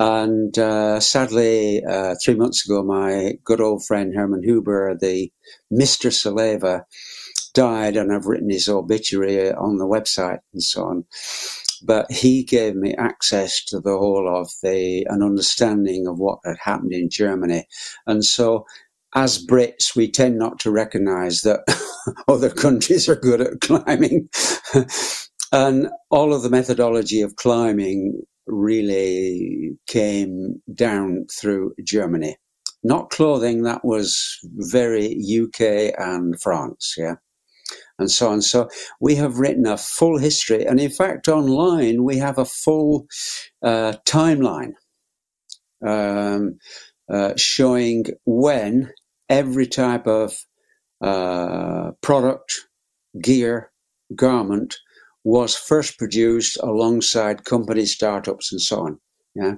And 0.00 0.56
uh, 0.58 1.00
sadly, 1.00 1.82
uh, 1.84 2.14
three 2.24 2.36
months 2.36 2.64
ago, 2.64 2.84
my 2.84 3.32
good 3.44 3.60
old 3.60 3.84
friend 3.84 4.14
Herman 4.14 4.42
Huber, 4.44 4.96
the 5.00 5.32
Mr. 5.72 6.12
Salewa, 6.12 6.82
died, 7.54 7.96
and 7.96 8.12
I've 8.12 8.26
written 8.26 8.50
his 8.50 8.68
obituary 8.68 9.52
on 9.52 9.78
the 9.78 9.86
website 9.86 10.38
and 10.52 10.62
so 10.62 10.84
on. 10.84 11.04
But 11.84 12.10
he 12.10 12.44
gave 12.44 12.74
me 12.74 12.94
access 12.94 13.64
to 13.66 13.80
the 13.80 13.96
whole 13.96 14.28
of 14.28 14.50
the 14.62 15.06
an 15.08 15.22
understanding 15.22 16.06
of 16.06 16.18
what 16.18 16.40
had 16.44 16.56
happened 16.62 16.92
in 16.92 17.10
Germany, 17.10 17.66
and 18.06 18.24
so 18.24 18.64
as 19.14 19.44
Brits, 19.44 19.96
we 19.96 20.10
tend 20.10 20.38
not 20.38 20.58
to 20.60 20.70
recognize 20.70 21.40
that 21.42 21.60
other 22.28 22.50
countries 22.50 23.08
are 23.08 23.16
good 23.16 23.40
at 23.40 23.60
climbing. 23.60 24.28
and 25.52 25.88
all 26.10 26.34
of 26.34 26.42
the 26.42 26.50
methodology 26.50 27.22
of 27.22 27.36
climbing 27.36 28.22
really 28.46 29.76
came 29.86 30.60
down 30.74 31.26
through 31.32 31.74
Germany. 31.84 32.36
Not 32.84 33.10
clothing, 33.10 33.62
that 33.62 33.84
was 33.84 34.38
very 34.42 35.16
UK 35.20 35.94
and 35.98 36.40
France, 36.40 36.94
yeah, 36.96 37.16
and 37.98 38.10
so 38.10 38.28
on. 38.28 38.42
So 38.42 38.68
we 39.00 39.14
have 39.16 39.38
written 39.38 39.66
a 39.66 39.76
full 39.76 40.18
history. 40.18 40.64
And 40.64 40.80
in 40.80 40.90
fact, 40.90 41.28
online, 41.28 42.04
we 42.04 42.18
have 42.18 42.38
a 42.38 42.44
full 42.44 43.06
uh, 43.62 43.94
timeline. 44.06 44.72
Um, 45.84 46.58
uh, 47.10 47.32
showing 47.36 48.04
when 48.26 48.92
every 49.28 49.66
type 49.66 50.06
of 50.06 50.34
uh, 51.00 51.92
product, 52.02 52.52
gear, 53.22 53.70
garment 54.14 54.76
was 55.24 55.56
first 55.56 55.98
produced 55.98 56.58
alongside 56.62 57.44
company 57.44 57.86
startups 57.86 58.52
and 58.52 58.60
so 58.60 58.80
on. 58.80 58.98
Yeah. 59.34 59.54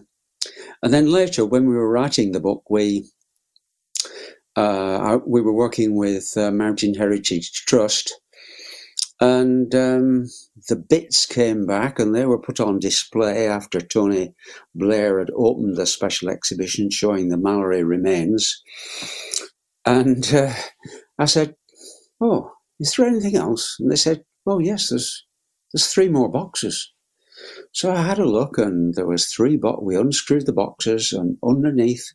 And 0.83 0.95
then 0.95 1.11
later, 1.11 1.45
when 1.45 1.67
we 1.67 1.75
were 1.75 1.91
writing 1.91 2.33
the 2.33 2.41
book, 2.41 2.63
we 2.71 3.11
uh, 4.57 5.19
we 5.27 5.41
were 5.41 5.53
working 5.53 5.97
with 5.97 6.37
uh, 6.37 6.51
Mountain 6.51 6.95
Heritage 6.95 7.51
Trust, 7.67 8.21
and 9.21 9.75
um, 9.75 10.27
the 10.69 10.77
bits 10.77 11.27
came 11.27 11.67
back 11.67 11.99
and 11.99 12.15
they 12.15 12.25
were 12.25 12.41
put 12.41 12.59
on 12.59 12.79
display 12.79 13.47
after 13.47 13.79
Tony 13.81 14.35
Blair 14.75 15.19
had 15.19 15.31
opened 15.37 15.77
the 15.77 15.87
special 15.87 16.31
exhibition 16.31 16.91
showing 16.91 17.29
the 17.29 17.37
Mallory 17.37 17.85
remains. 17.85 18.63
And 19.85 20.33
uh, 20.33 20.55
I 21.19 21.27
said, 21.27 21.55
"Oh, 22.21 22.53
is 22.79 22.95
there 22.95 23.07
anything 23.07 23.37
else?" 23.37 23.77
And 23.79 23.91
they 23.91 23.97
said, 23.97 24.25
"Well, 24.47 24.61
yes, 24.61 24.89
there's 24.89 25.27
there's 25.73 25.89
three 25.89 26.09
more 26.09 26.31
boxes." 26.31 26.91
So 27.73 27.91
I 27.93 28.03
had 28.03 28.19
a 28.19 28.25
look, 28.29 28.57
and 28.59 28.95
there 28.95 29.07
was 29.07 29.27
three. 29.27 29.57
But 29.57 29.83
we 29.83 29.97
unscrewed 29.97 30.47
the 30.47 30.53
boxes, 30.53 31.13
and 31.13 31.37
underneath 31.45 32.07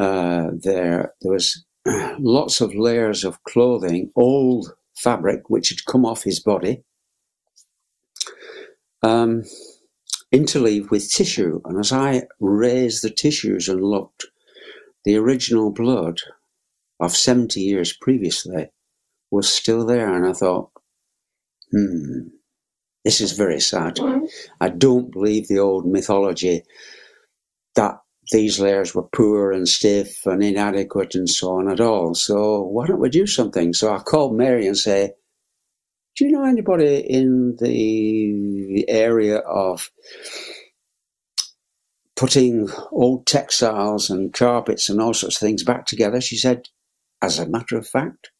uh, 0.00 0.48
there 0.60 1.14
there 1.20 1.32
was 1.32 1.64
lots 2.18 2.60
of 2.60 2.74
layers 2.74 3.24
of 3.24 3.42
clothing, 3.44 4.10
old 4.16 4.72
fabric 4.96 5.50
which 5.50 5.70
had 5.70 5.84
come 5.84 6.04
off 6.04 6.24
his 6.24 6.40
body, 6.40 6.82
um, 9.02 9.44
interleaved 10.32 10.90
with 10.90 11.10
tissue. 11.10 11.60
And 11.64 11.78
as 11.78 11.92
I 11.92 12.24
raised 12.40 13.02
the 13.02 13.10
tissues 13.10 13.68
and 13.68 13.82
looked, 13.82 14.26
the 15.04 15.16
original 15.16 15.70
blood 15.70 16.20
of 17.00 17.16
70 17.16 17.60
years 17.60 17.92
previously 17.92 18.70
was 19.30 19.48
still 19.48 19.84
there. 19.84 20.14
And 20.14 20.26
I 20.26 20.32
thought, 20.32 20.70
hmm, 21.70 22.28
this 23.04 23.20
is 23.20 23.32
very 23.32 23.60
sad. 23.60 23.98
I 24.60 24.70
don't 24.70 25.12
believe 25.12 25.48
the 25.48 25.58
old 25.58 25.86
mythology 25.86 26.62
that 27.74 27.98
these 28.30 28.58
layers 28.60 28.94
were 28.94 29.02
poor 29.02 29.52
and 29.52 29.68
stiff 29.68 30.26
and 30.26 30.42
inadequate 30.42 31.14
and 31.14 31.28
so 31.28 31.58
on 31.58 31.68
at 31.68 31.80
all. 31.80 32.14
So 32.14 32.62
why 32.62 32.86
don't 32.86 33.00
we 33.00 33.08
do 33.08 33.26
something? 33.26 33.72
So 33.72 33.94
I 33.94 33.98
called 33.98 34.36
Mary 34.36 34.66
and 34.66 34.76
say, 34.76 35.12
do 36.16 36.24
you 36.24 36.30
know 36.30 36.44
anybody 36.44 36.98
in 36.98 37.56
the 37.60 38.88
area 38.88 39.38
of 39.38 39.90
putting 42.14 42.68
old 42.92 43.26
textiles 43.26 44.10
and 44.10 44.32
carpets 44.32 44.88
and 44.88 45.00
all 45.00 45.12
sorts 45.12 45.36
of 45.36 45.40
things 45.40 45.64
back 45.64 45.86
together? 45.86 46.20
She 46.20 46.36
said, 46.36 46.68
as 47.20 47.38
a 47.38 47.48
matter 47.48 47.76
of 47.76 47.86
fact, 47.86 48.30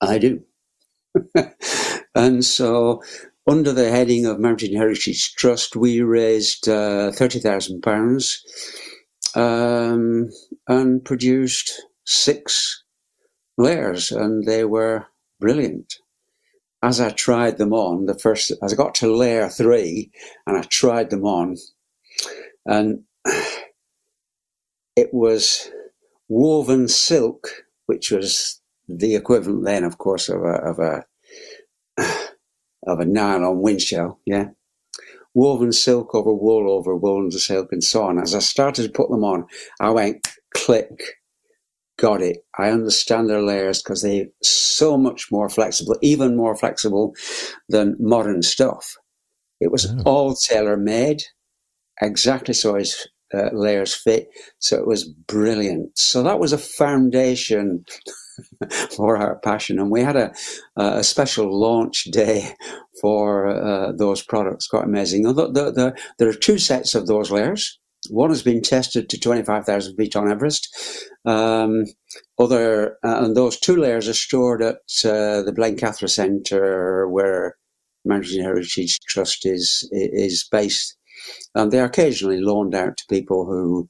I 0.00 0.18
do. 0.18 0.42
and 2.14 2.44
so, 2.44 3.02
under 3.46 3.72
the 3.72 3.90
heading 3.90 4.24
of 4.26 4.38
Mountain 4.40 4.74
Heritage 4.74 5.34
Trust, 5.34 5.76
we 5.76 6.00
raised 6.00 6.68
uh, 6.68 7.10
£30,000 7.10 8.36
um, 9.34 10.30
and 10.68 11.04
produced 11.04 11.82
six 12.04 12.84
layers, 13.56 14.10
and 14.10 14.44
they 14.46 14.64
were 14.64 15.06
brilliant. 15.38 15.96
As 16.82 17.00
I 17.00 17.10
tried 17.10 17.58
them 17.58 17.72
on, 17.72 18.06
the 18.06 18.18
first, 18.18 18.52
as 18.62 18.72
I 18.72 18.76
got 18.76 18.94
to 18.96 19.14
layer 19.14 19.48
three 19.48 20.10
and 20.46 20.56
I 20.56 20.62
tried 20.62 21.10
them 21.10 21.24
on, 21.24 21.56
and 22.64 23.04
it 24.96 25.12
was 25.12 25.70
woven 26.28 26.88
silk, 26.88 27.64
which 27.86 28.10
was 28.10 28.60
the 28.88 29.14
equivalent 29.14 29.64
then, 29.64 29.84
of 29.84 29.98
course, 29.98 30.28
of 30.28 30.42
a, 30.42 30.54
of 30.54 30.78
a, 30.78 31.04
of 32.86 33.00
a 33.00 33.04
nylon 33.04 33.60
wind 33.60 33.82
shell, 33.82 34.20
yeah. 34.24 34.46
Woven 35.34 35.72
silk 35.72 36.14
over 36.14 36.32
wool 36.32 36.70
over 36.70 36.96
wool 36.96 37.30
silk 37.30 37.68
and 37.72 37.84
so 37.84 38.02
on. 38.02 38.18
As 38.18 38.34
I 38.34 38.40
started 38.40 38.82
to 38.84 38.92
put 38.92 39.10
them 39.10 39.24
on, 39.24 39.46
I 39.78 39.90
went 39.90 40.26
click, 40.54 41.00
got 41.98 42.20
it. 42.22 42.38
I 42.58 42.70
understand 42.70 43.28
their 43.28 43.42
layers 43.42 43.82
because 43.82 44.02
they're 44.02 44.26
so 44.42 44.96
much 44.96 45.30
more 45.30 45.48
flexible, 45.48 45.96
even 46.02 46.36
more 46.36 46.56
flexible 46.56 47.14
than 47.68 47.96
modern 48.00 48.42
stuff. 48.42 48.96
It 49.60 49.70
was 49.70 49.86
oh. 49.86 50.02
all 50.04 50.34
tailor 50.34 50.76
made, 50.76 51.22
exactly 52.00 52.54
so 52.54 52.76
as 52.76 53.06
uh, 53.32 53.50
layers 53.52 53.94
fit. 53.94 54.28
So 54.58 54.78
it 54.78 54.86
was 54.86 55.04
brilliant. 55.04 55.96
So 55.96 56.22
that 56.22 56.40
was 56.40 56.52
a 56.52 56.58
foundation 56.58 57.84
for 58.96 59.16
our 59.16 59.38
passion. 59.40 59.78
And 59.78 59.90
we 59.90 60.02
had 60.02 60.16
a, 60.16 60.32
a 60.76 61.04
special 61.04 61.58
launch 61.58 62.04
day 62.04 62.54
for 63.00 63.48
uh, 63.48 63.92
those 63.92 64.22
products. 64.22 64.66
Quite 64.66 64.84
amazing. 64.84 65.22
The, 65.22 65.32
the, 65.32 65.70
the, 65.72 65.96
there 66.18 66.28
are 66.28 66.34
two 66.34 66.58
sets 66.58 66.94
of 66.94 67.06
those 67.06 67.30
layers. 67.30 67.78
One 68.08 68.30
has 68.30 68.42
been 68.42 68.62
tested 68.62 69.10
to 69.10 69.20
25,000 69.20 69.96
feet 69.96 70.16
on 70.16 70.30
Everest. 70.30 70.68
Um, 71.26 71.84
other, 72.38 72.96
uh, 73.04 73.24
and 73.24 73.36
those 73.36 73.58
two 73.58 73.76
layers 73.76 74.08
are 74.08 74.14
stored 74.14 74.62
at 74.62 74.76
uh, 75.04 75.42
the 75.42 75.54
Blencathra 75.54 76.08
Centre, 76.08 77.06
where 77.08 77.56
Mountain 78.04 78.42
Heritage 78.42 78.98
Trust 79.06 79.44
is 79.44 79.88
is 79.92 80.48
based 80.50 80.96
and 81.54 81.70
they're 81.70 81.84
occasionally 81.84 82.40
loaned 82.40 82.74
out 82.74 82.96
to 82.96 83.06
people 83.08 83.46
who 83.46 83.88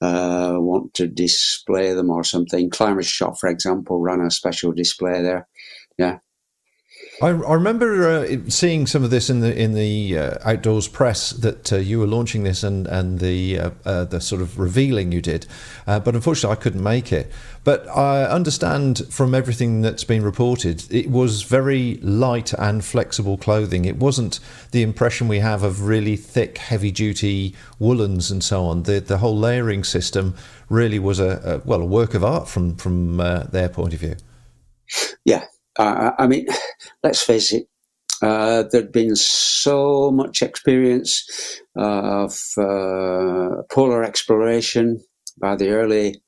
uh, 0.00 0.56
want 0.58 0.94
to 0.94 1.06
display 1.06 1.94
them 1.94 2.10
or 2.10 2.24
something. 2.24 2.70
Climbers 2.70 3.06
Shop, 3.06 3.38
for 3.38 3.48
example, 3.48 4.00
ran 4.00 4.20
a 4.20 4.30
special 4.30 4.72
display 4.72 5.22
there. 5.22 5.48
Yeah. 5.98 6.18
I, 7.22 7.28
I 7.28 7.54
remember 7.54 8.08
uh, 8.08 8.36
seeing 8.48 8.88
some 8.88 9.04
of 9.04 9.10
this 9.10 9.30
in 9.30 9.38
the 9.40 9.56
in 9.56 9.74
the 9.74 10.18
uh, 10.18 10.38
outdoors 10.44 10.88
press 10.88 11.30
that 11.30 11.72
uh, 11.72 11.76
you 11.76 12.00
were 12.00 12.06
launching 12.08 12.42
this 12.42 12.64
and 12.64 12.88
and 12.88 13.20
the 13.20 13.60
uh, 13.60 13.70
uh, 13.84 14.04
the 14.06 14.20
sort 14.20 14.42
of 14.42 14.58
revealing 14.58 15.12
you 15.12 15.22
did, 15.22 15.46
uh, 15.86 16.00
but 16.00 16.16
unfortunately 16.16 16.56
I 16.56 16.60
couldn't 16.60 16.82
make 16.82 17.12
it. 17.12 17.30
But 17.62 17.86
I 17.88 18.24
understand 18.24 19.02
from 19.08 19.36
everything 19.36 19.82
that's 19.82 20.02
been 20.02 20.24
reported, 20.24 20.84
it 20.92 21.10
was 21.10 21.42
very 21.42 21.94
light 22.02 22.52
and 22.54 22.84
flexible 22.84 23.38
clothing. 23.38 23.84
It 23.84 23.98
wasn't 23.98 24.40
the 24.72 24.82
impression 24.82 25.28
we 25.28 25.38
have 25.38 25.62
of 25.62 25.86
really 25.86 26.16
thick, 26.16 26.58
heavy 26.58 26.90
duty 26.90 27.54
woolens 27.78 28.32
and 28.32 28.42
so 28.42 28.64
on. 28.64 28.82
The 28.82 28.98
the 28.98 29.18
whole 29.18 29.38
layering 29.38 29.84
system 29.84 30.34
really 30.68 30.98
was 30.98 31.20
a, 31.20 31.62
a 31.62 31.68
well 31.68 31.82
a 31.82 31.86
work 31.86 32.14
of 32.14 32.24
art 32.24 32.48
from 32.48 32.74
from 32.74 33.18
their 33.52 33.68
point 33.68 33.94
of 33.94 34.00
view. 34.00 34.16
Yeah, 35.24 35.44
uh, 35.78 36.12
I 36.18 36.26
mean, 36.26 36.46
let's 37.02 37.22
face 37.22 37.52
it, 37.52 37.68
uh, 38.22 38.64
there'd 38.70 38.92
been 38.92 39.16
so 39.16 40.10
much 40.10 40.42
experience 40.42 41.60
of 41.74 42.38
uh, 42.56 43.62
polar 43.70 44.04
exploration 44.04 45.02
by 45.40 45.56
the 45.56 45.70
early 45.70 46.22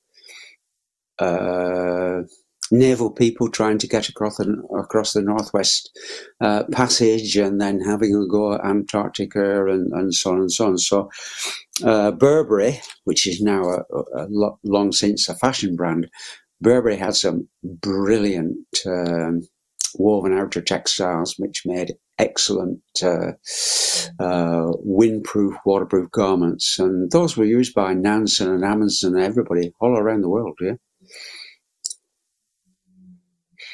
uh, 1.19 2.23
naval 2.71 3.11
people 3.11 3.49
trying 3.49 3.78
to 3.78 3.87
get 3.87 4.09
across 4.09 4.39
the, 4.39 4.63
across 4.78 5.13
the 5.13 5.23
Northwest 5.23 5.97
uh, 6.41 6.65
Passage 6.73 7.37
and 7.37 7.61
then 7.61 7.80
having 7.80 8.15
a 8.15 8.26
go 8.26 8.54
at 8.54 8.65
Antarctica 8.65 9.67
and, 9.67 9.93
and 9.93 10.15
so 10.15 10.33
on 10.33 10.41
and 10.41 10.52
so 10.52 10.67
on. 10.67 10.78
So, 10.78 11.11
uh, 11.85 12.11
Burberry, 12.13 12.80
which 13.04 13.26
is 13.26 13.41
now 13.41 13.63
a, 13.63 13.83
a, 14.17 14.26
long 14.65 14.93
since 14.93 15.28
a 15.28 15.37
fashion 15.37 15.76
brand, 15.76 16.09
Burberry 16.60 16.97
had 16.97 17.14
some 17.14 17.49
brilliant 17.62 18.67
um, 18.86 19.43
woven 19.97 20.36
outer 20.36 20.60
textiles, 20.60 21.34
which 21.38 21.62
made 21.64 21.95
excellent 22.19 22.80
uh, 23.02 23.32
uh, 24.19 24.73
windproof, 24.86 25.56
waterproof 25.64 26.10
garments, 26.10 26.78
and 26.78 27.10
those 27.10 27.36
were 27.36 27.45
used 27.45 27.75
by 27.75 27.95
Nansen 27.95 28.50
and 28.50 28.64
Amundsen 28.64 29.14
and 29.14 29.25
everybody 29.25 29.73
all 29.80 29.97
around 29.97 30.23
the 30.23 30.28
world. 30.28 30.56
Yeah. 30.60 30.75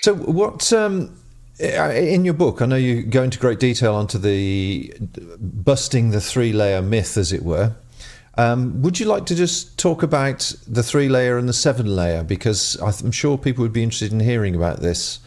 So, 0.03 0.15
what 0.15 0.73
um, 0.73 1.15
in 1.59 2.25
your 2.25 2.35
book? 2.35 2.63
I 2.63 2.67
know 2.67 2.77
you 2.77 3.03
go 3.03 3.23
into 3.23 3.39
great 3.39 3.61
detail 3.61 3.95
onto 3.95 4.19
the 4.19 4.95
busting 5.39 6.11
the 6.11 6.21
three-layer 6.21 6.81
myth, 6.81 7.17
as 7.17 7.33
it 7.33 7.43
were. 7.43 7.75
Um, 8.37 8.81
would 8.83 9.01
you 9.01 9.07
like 9.07 9.27
to 9.27 9.35
just 9.35 9.79
talk 9.79 10.03
about 10.03 10.55
the 10.67 10.83
three 10.83 11.09
layer 11.09 11.37
and 11.37 11.49
the 11.49 11.53
seven 11.53 11.95
layer? 11.97 12.23
Because 12.23 12.77
I'm 12.77 13.13
sure 13.13 13.37
people 13.37 13.63
would 13.63 13.73
be 13.73 13.83
interested 13.83 14.13
in 14.13 14.21
hearing 14.21 14.55
about 14.55 14.81
this. 14.81 15.21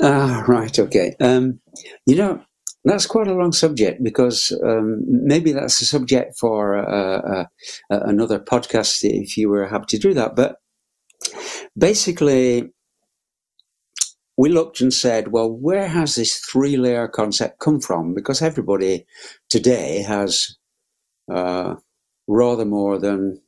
Ah, 0.00 0.44
right, 0.48 0.76
okay. 0.78 1.14
Um, 1.20 1.60
you 2.06 2.16
know, 2.16 2.42
that's 2.84 3.06
quite 3.06 3.28
a 3.28 3.34
long 3.34 3.52
subject 3.52 4.02
because 4.02 4.52
um, 4.64 5.02
maybe 5.06 5.52
that's 5.52 5.80
a 5.80 5.86
subject 5.86 6.38
for 6.38 6.76
uh, 6.76 7.42
uh, 7.42 7.46
another 7.88 8.38
podcast 8.40 9.00
if 9.04 9.36
you 9.36 9.48
were 9.48 9.68
happy 9.68 9.86
to 9.88 9.98
do 9.98 10.14
that. 10.14 10.34
But 10.34 10.56
basically, 11.78 12.72
we 14.36 14.48
looked 14.48 14.80
and 14.80 14.92
said, 14.92 15.28
well, 15.28 15.50
where 15.50 15.86
has 15.86 16.16
this 16.16 16.36
three 16.38 16.76
layer 16.76 17.06
concept 17.06 17.60
come 17.60 17.80
from? 17.80 18.14
Because 18.14 18.42
everybody 18.42 19.06
today 19.48 20.02
has 20.02 20.56
uh, 21.32 21.76
rather 22.28 22.64
more 22.64 22.98
than 22.98 23.40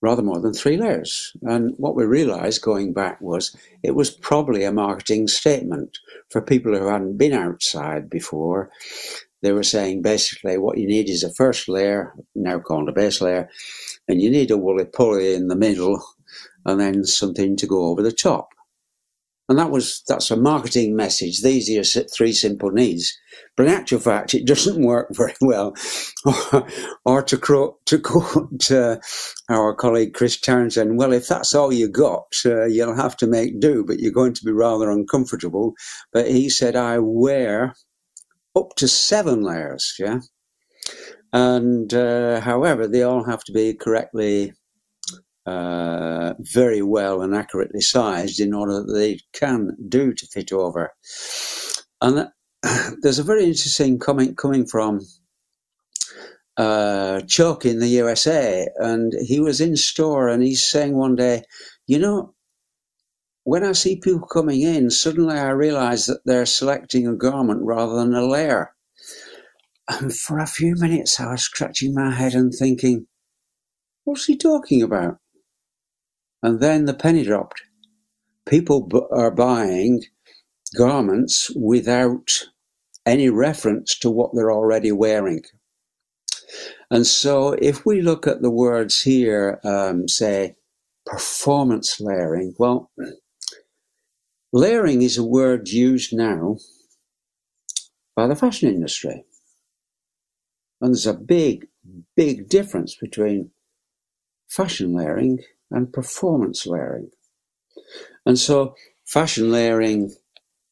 rather 0.00 0.22
more 0.22 0.40
than 0.40 0.52
three 0.52 0.76
layers. 0.76 1.32
And 1.42 1.74
what 1.76 1.96
we 1.96 2.04
realized 2.04 2.62
going 2.62 2.92
back 2.92 3.20
was 3.20 3.56
it 3.82 3.96
was 3.96 4.10
probably 4.10 4.62
a 4.62 4.72
marketing 4.72 5.26
statement 5.26 5.98
for 6.30 6.40
people 6.40 6.76
who 6.76 6.86
hadn't 6.86 7.18
been 7.18 7.32
outside 7.32 8.08
before. 8.08 8.70
They 9.42 9.52
were 9.52 9.64
saying 9.64 10.02
basically 10.02 10.56
what 10.56 10.78
you 10.78 10.86
need 10.86 11.08
is 11.08 11.24
a 11.24 11.34
first 11.34 11.68
layer, 11.68 12.14
now 12.36 12.60
called 12.60 12.88
a 12.88 12.92
base 12.92 13.20
layer, 13.20 13.48
and 14.06 14.22
you 14.22 14.30
need 14.30 14.52
a 14.52 14.56
woolly 14.56 14.84
pulley 14.84 15.34
in 15.34 15.48
the 15.48 15.56
middle 15.56 16.02
and 16.64 16.80
then 16.80 17.04
something 17.04 17.56
to 17.56 17.66
go 17.66 17.86
over 17.86 18.02
the 18.02 18.12
top. 18.12 18.50
And 19.48 19.58
that 19.58 19.70
was 19.70 20.02
that's 20.06 20.30
a 20.30 20.36
marketing 20.36 20.94
message. 20.94 21.40
These 21.40 21.70
are 21.70 21.72
your 21.72 21.84
three 21.84 22.32
simple 22.32 22.70
needs. 22.70 23.16
But 23.56 23.66
in 23.66 23.72
actual 23.72 23.98
fact, 23.98 24.34
it 24.34 24.46
doesn't 24.46 24.82
work 24.84 25.08
very 25.10 25.34
well. 25.40 25.74
or, 27.04 27.22
to, 27.22 27.76
to 27.86 27.98
quote 27.98 28.70
uh, 28.70 28.98
our 29.48 29.74
colleague 29.74 30.14
Chris 30.14 30.38
Townsend, 30.38 30.98
well, 30.98 31.12
if 31.12 31.28
that's 31.28 31.54
all 31.54 31.72
you 31.72 31.88
got, 31.88 32.26
uh, 32.44 32.66
you'll 32.66 32.94
have 32.94 33.16
to 33.18 33.26
make 33.26 33.58
do, 33.60 33.84
but 33.84 34.00
you're 34.00 34.12
going 34.12 34.34
to 34.34 34.44
be 34.44 34.52
rather 34.52 34.90
uncomfortable. 34.90 35.74
But 36.12 36.28
he 36.28 36.50
said, 36.50 36.76
I 36.76 36.98
wear 36.98 37.74
up 38.54 38.74
to 38.76 38.86
seven 38.88 39.42
layers, 39.42 39.94
yeah? 39.98 40.20
And 41.32 41.92
uh, 41.92 42.40
however, 42.40 42.86
they 42.86 43.02
all 43.02 43.24
have 43.24 43.44
to 43.44 43.52
be 43.52 43.74
correctly 43.74 44.52
uh, 45.48 46.34
very 46.40 46.82
well 46.82 47.22
and 47.22 47.34
accurately 47.34 47.82
sized 47.82 48.40
in 48.40 48.54
order 48.54 48.82
that 48.84 48.92
they 48.92 49.20
can 49.32 49.76
do 49.88 50.14
to 50.14 50.26
fit 50.28 50.52
over. 50.52 50.92
And 52.02 52.18
that, 52.18 52.32
there's 53.02 53.20
a 53.20 53.24
very 53.24 53.44
interesting 53.44 53.98
comment 53.98 54.38
coming 54.38 54.66
from 54.66 55.00
uh, 56.56 57.22
Chuck 57.22 57.66
in 57.66 57.80
the 57.80 57.88
USA, 57.88 58.68
and 58.78 59.12
he 59.26 59.40
was 59.40 59.60
in 59.60 59.76
store 59.76 60.28
and 60.28 60.42
he's 60.42 60.66
saying 60.66 60.96
one 60.96 61.16
day, 61.16 61.42
you 61.86 61.98
know, 61.98 62.34
when 63.44 63.64
I 63.64 63.72
see 63.72 64.00
people 64.00 64.26
coming 64.28 64.62
in, 64.62 64.90
suddenly 64.90 65.38
I 65.38 65.50
realize 65.50 66.06
that 66.06 66.20
they're 66.26 66.46
selecting 66.46 67.06
a 67.08 67.16
garment 67.16 67.62
rather 67.64 67.96
than 67.96 68.14
a 68.14 68.26
layer. 68.26 68.72
And 69.88 70.14
for 70.16 70.38
a 70.38 70.46
few 70.46 70.74
minutes, 70.76 71.20
I 71.20 71.32
was 71.32 71.42
scratching 71.42 71.94
my 71.94 72.12
head 72.12 72.34
and 72.34 72.52
thinking, 72.54 73.06
what's 74.04 74.26
he 74.26 74.36
talking 74.36 74.82
about? 74.82 75.18
And 76.42 76.60
then 76.60 76.84
the 76.84 76.94
penny 76.94 77.24
dropped. 77.24 77.62
People 78.46 78.86
b- 78.86 79.00
are 79.10 79.30
buying 79.30 80.04
garments 80.76 81.50
without 81.56 82.44
any 83.06 83.30
reference 83.30 83.98
to 83.98 84.10
what 84.10 84.30
they're 84.34 84.52
already 84.52 84.92
wearing. 84.92 85.42
And 86.90 87.06
so, 87.06 87.52
if 87.54 87.84
we 87.84 88.00
look 88.00 88.26
at 88.26 88.42
the 88.42 88.50
words 88.50 89.02
here, 89.02 89.60
um, 89.64 90.08
say 90.08 90.56
performance 91.06 92.00
layering, 92.00 92.54
well, 92.58 92.90
layering 94.52 95.02
is 95.02 95.18
a 95.18 95.24
word 95.24 95.68
used 95.68 96.14
now 96.16 96.56
by 98.16 98.26
the 98.26 98.36
fashion 98.36 98.68
industry. 98.68 99.24
And 100.80 100.94
there's 100.94 101.06
a 101.06 101.14
big, 101.14 101.68
big 102.16 102.48
difference 102.48 102.94
between 102.94 103.50
fashion 104.48 104.94
layering 104.94 105.40
and 105.70 105.92
performance 105.92 106.66
layering. 106.66 107.10
And 108.26 108.38
so 108.38 108.74
fashion 109.06 109.50
layering 109.50 110.14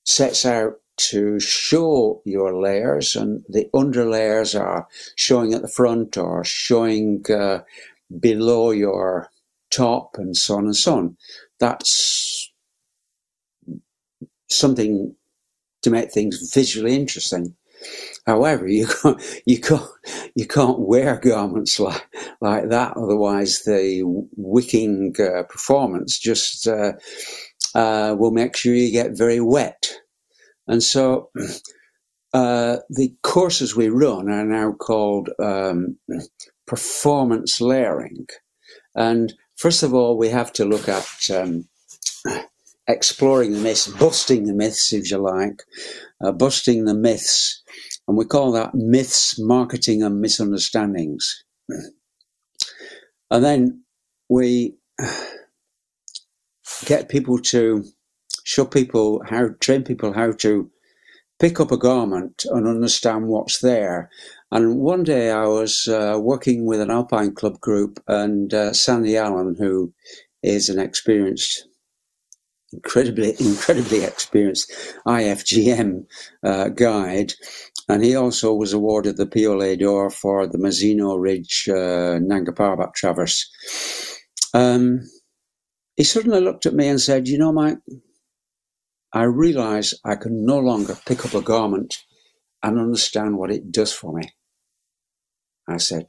sets 0.04 0.44
out 0.46 0.74
to 0.96 1.38
show 1.38 2.22
your 2.24 2.58
layers 2.58 3.16
and 3.16 3.44
the 3.48 3.68
underlayers 3.74 4.58
are 4.58 4.88
showing 5.14 5.52
at 5.52 5.62
the 5.62 5.68
front 5.68 6.16
or 6.16 6.42
showing 6.44 7.24
uh, 7.30 7.60
below 8.20 8.70
your 8.70 9.28
top 9.70 10.16
and 10.16 10.36
so 10.36 10.56
on 10.56 10.64
and 10.64 10.76
so 10.76 10.96
on. 10.96 11.16
That's 11.60 12.52
something 14.48 15.14
to 15.82 15.90
make 15.90 16.12
things 16.12 16.52
visually 16.52 16.94
interesting. 16.94 17.54
However, 18.26 18.66
you 18.66 18.86
can't, 19.02 19.42
you 19.46 19.60
can't, 19.60 19.88
you 20.34 20.46
can't 20.46 20.80
wear 20.80 21.18
garments 21.18 21.78
like, 21.80 22.06
like 22.40 22.68
that. 22.70 22.96
Otherwise, 22.96 23.62
the 23.64 24.02
wicking 24.36 25.14
uh, 25.18 25.44
performance 25.44 26.18
just 26.18 26.66
uh, 26.66 26.92
uh, 27.74 28.16
will 28.18 28.32
make 28.32 28.56
sure 28.56 28.74
you 28.74 28.90
get 28.90 29.16
very 29.16 29.40
wet. 29.40 29.92
And 30.66 30.82
so, 30.82 31.30
uh, 32.34 32.78
the 32.90 33.14
courses 33.22 33.76
we 33.76 33.88
run 33.88 34.30
are 34.30 34.44
now 34.44 34.72
called 34.72 35.30
um, 35.38 35.98
performance 36.66 37.60
layering. 37.60 38.26
And 38.94 39.32
first 39.56 39.82
of 39.82 39.94
all, 39.94 40.18
we 40.18 40.28
have 40.28 40.52
to 40.54 40.64
look 40.64 40.88
at 40.88 41.08
um, 41.30 41.68
exploring 42.88 43.52
the 43.52 43.60
myths, 43.60 43.88
busting 43.88 44.44
the 44.44 44.54
myths, 44.54 44.92
if 44.92 45.10
you 45.10 45.18
like, 45.18 45.62
uh, 46.22 46.32
busting 46.32 46.84
the 46.84 46.94
myths. 46.94 47.62
And 48.08 48.16
we 48.16 48.24
call 48.24 48.52
that 48.52 48.74
myths, 48.74 49.38
marketing, 49.38 50.02
and 50.02 50.20
misunderstandings. 50.20 51.44
And 53.30 53.44
then 53.44 53.82
we 54.28 54.76
get 56.86 57.08
people 57.08 57.38
to 57.38 57.84
show 58.44 58.64
people 58.64 59.22
how, 59.28 59.48
train 59.60 59.82
people 59.82 60.12
how 60.12 60.32
to 60.32 60.70
pick 61.38 61.60
up 61.60 61.72
a 61.72 61.76
garment 61.76 62.44
and 62.50 62.66
understand 62.66 63.26
what's 63.26 63.60
there. 63.60 64.10
And 64.52 64.78
one 64.78 65.02
day 65.02 65.30
I 65.30 65.46
was 65.46 65.88
uh, 65.88 66.18
working 66.20 66.64
with 66.64 66.80
an 66.80 66.90
Alpine 66.90 67.34
Club 67.34 67.60
group 67.60 68.02
and 68.06 68.54
uh, 68.54 68.72
Sandy 68.72 69.16
Allan, 69.16 69.56
who 69.58 69.92
is 70.42 70.68
an 70.68 70.78
experienced 70.78 71.66
incredibly, 72.72 73.34
incredibly 73.40 74.04
experienced 74.04 74.72
IFGM 75.06 76.06
uh, 76.44 76.68
guide. 76.70 77.34
And 77.88 78.04
he 78.04 78.16
also 78.16 78.54
was 78.54 78.72
awarded 78.72 79.16
the 79.16 79.26
Piolet 79.26 79.78
d'Or 79.80 80.10
for 80.10 80.46
the 80.46 80.58
Mazeno 80.58 81.20
Ridge 81.20 81.68
uh, 81.68 82.18
Nanga 82.20 82.52
Parbat 82.52 82.94
Traverse. 82.94 83.48
Um, 84.54 85.00
he 85.96 86.04
suddenly 86.04 86.40
looked 86.40 86.66
at 86.66 86.74
me 86.74 86.88
and 86.88 87.00
said, 87.00 87.28
You 87.28 87.38
know, 87.38 87.52
Mike, 87.52 87.78
I 89.12 89.24
realize 89.24 89.94
I 90.04 90.16
can 90.16 90.44
no 90.46 90.58
longer 90.58 90.96
pick 91.06 91.24
up 91.26 91.34
a 91.34 91.42
garment 91.42 91.96
and 92.62 92.78
understand 92.78 93.38
what 93.38 93.52
it 93.52 93.72
does 93.72 93.92
for 93.92 94.12
me. 94.12 94.30
I 95.68 95.78
said, 95.78 96.08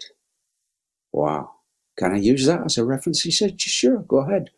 Wow, 1.14 1.52
can 1.98 2.14
I 2.14 2.18
use 2.20 2.46
that 2.48 2.64
as 2.66 2.78
a 2.78 2.86
reference? 2.86 3.22
He 3.24 3.32
said, 3.32 3.62
Sure, 3.62 4.00
go 4.00 4.18
ahead. 4.20 4.50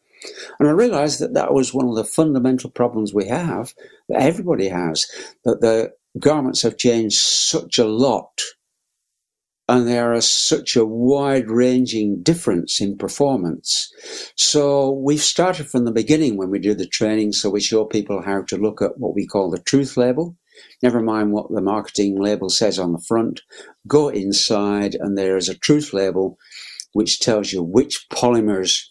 And 0.60 0.68
I 0.68 0.72
realized 0.72 1.20
that 1.20 1.34
that 1.34 1.54
was 1.54 1.74
one 1.74 1.88
of 1.88 1.96
the 1.96 2.04
fundamental 2.04 2.70
problems 2.70 3.14
we 3.14 3.28
have, 3.28 3.74
that 4.10 4.22
everybody 4.22 4.68
has, 4.70 5.08
that 5.46 5.62
the 5.62 5.94
garments 6.20 6.62
have 6.64 6.78
changed 6.78 7.18
such 7.18 7.78
a 7.78 7.86
lot 7.86 8.42
and 9.70 9.88
there 9.88 10.14
are 10.14 10.22
such 10.22 10.76
a 10.76 10.84
wide 10.84 11.48
ranging 11.48 12.24
difference 12.24 12.82
in 12.82 12.98
performance. 12.98 13.94
So 14.36 14.90
we've 14.90 15.22
started 15.22 15.68
from 15.68 15.86
the 15.86 15.92
beginning 15.92 16.38
when 16.38 16.50
we 16.50 16.58
do 16.58 16.74
the 16.74 16.88
training. 16.88 17.34
So 17.34 17.52
we 17.52 17.62
show 17.62 17.86
people 17.86 18.24
how 18.24 18.42
to 18.48 18.58
look 18.58 18.82
at 18.82 18.98
what 18.98 19.14
we 19.14 19.28
call 19.28 19.52
the 19.52 19.60
truth 19.60 19.96
label. 19.96 20.36
Never 20.82 21.02
mind 21.02 21.34
what 21.34 21.52
the 21.52 21.62
marketing 21.62 22.20
label 22.20 22.50
says 22.50 22.80
on 22.80 22.94
the 22.94 23.04
front. 23.08 23.42
Go 23.88 24.10
inside 24.10 24.96
and 24.96 25.16
there 25.16 25.38
is 25.38 25.50
a 25.50 25.58
truth 25.58 25.94
label 25.94 26.40
which 26.94 27.20
tells 27.20 27.54
you 27.54 27.62
which 27.62 28.08
polymers 28.10 28.86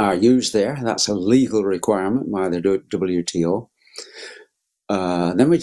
are 0.00 0.14
used 0.14 0.52
there. 0.52 0.78
That's 0.82 1.08
a 1.08 1.14
legal 1.14 1.62
requirement 1.62 2.32
by 2.32 2.48
the 2.48 2.60
WTO. 2.60 3.68
Uh, 4.88 5.34
then 5.34 5.50
we 5.50 5.62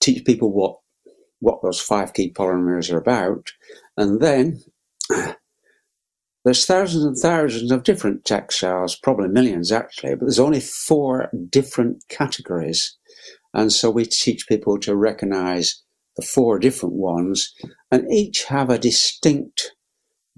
teach 0.00 0.24
people 0.24 0.52
what 0.52 0.76
what 1.40 1.60
those 1.62 1.80
five 1.80 2.14
key 2.14 2.32
polymers 2.32 2.92
are 2.92 2.98
about, 2.98 3.48
and 3.96 4.20
then 4.20 4.60
there's 6.44 6.66
thousands 6.66 7.04
and 7.04 7.16
thousands 7.16 7.70
of 7.70 7.82
different 7.82 8.24
textiles, 8.24 8.96
probably 8.96 9.28
millions 9.28 9.72
actually, 9.72 10.14
but 10.14 10.22
there's 10.22 10.38
only 10.38 10.60
four 10.60 11.30
different 11.50 12.04
categories, 12.08 12.96
and 13.54 13.72
so 13.72 13.90
we 13.90 14.04
teach 14.04 14.48
people 14.48 14.78
to 14.80 14.94
recognize 14.96 15.82
the 16.16 16.22
four 16.22 16.58
different 16.58 16.94
ones, 16.94 17.54
and 17.90 18.10
each 18.10 18.44
have 18.44 18.70
a 18.70 18.78
distinct 18.78 19.75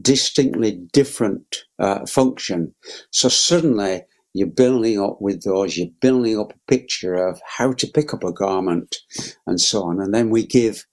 distinctly 0.00 0.80
different 0.92 1.64
uh, 1.78 2.06
function. 2.06 2.74
So 3.10 3.28
suddenly 3.28 4.02
you're 4.34 4.48
building 4.48 5.00
up 5.00 5.18
with 5.20 5.42
those, 5.42 5.76
you're 5.76 5.88
building 6.00 6.38
up 6.38 6.52
a 6.52 6.70
picture 6.70 7.14
of 7.14 7.40
how 7.46 7.72
to 7.72 7.86
pick 7.86 8.14
up 8.14 8.24
a 8.24 8.32
garment 8.32 8.96
and 9.46 9.60
so 9.60 9.82
on. 9.84 10.00
And 10.00 10.14
then 10.14 10.30
we 10.30 10.46
give 10.46 10.84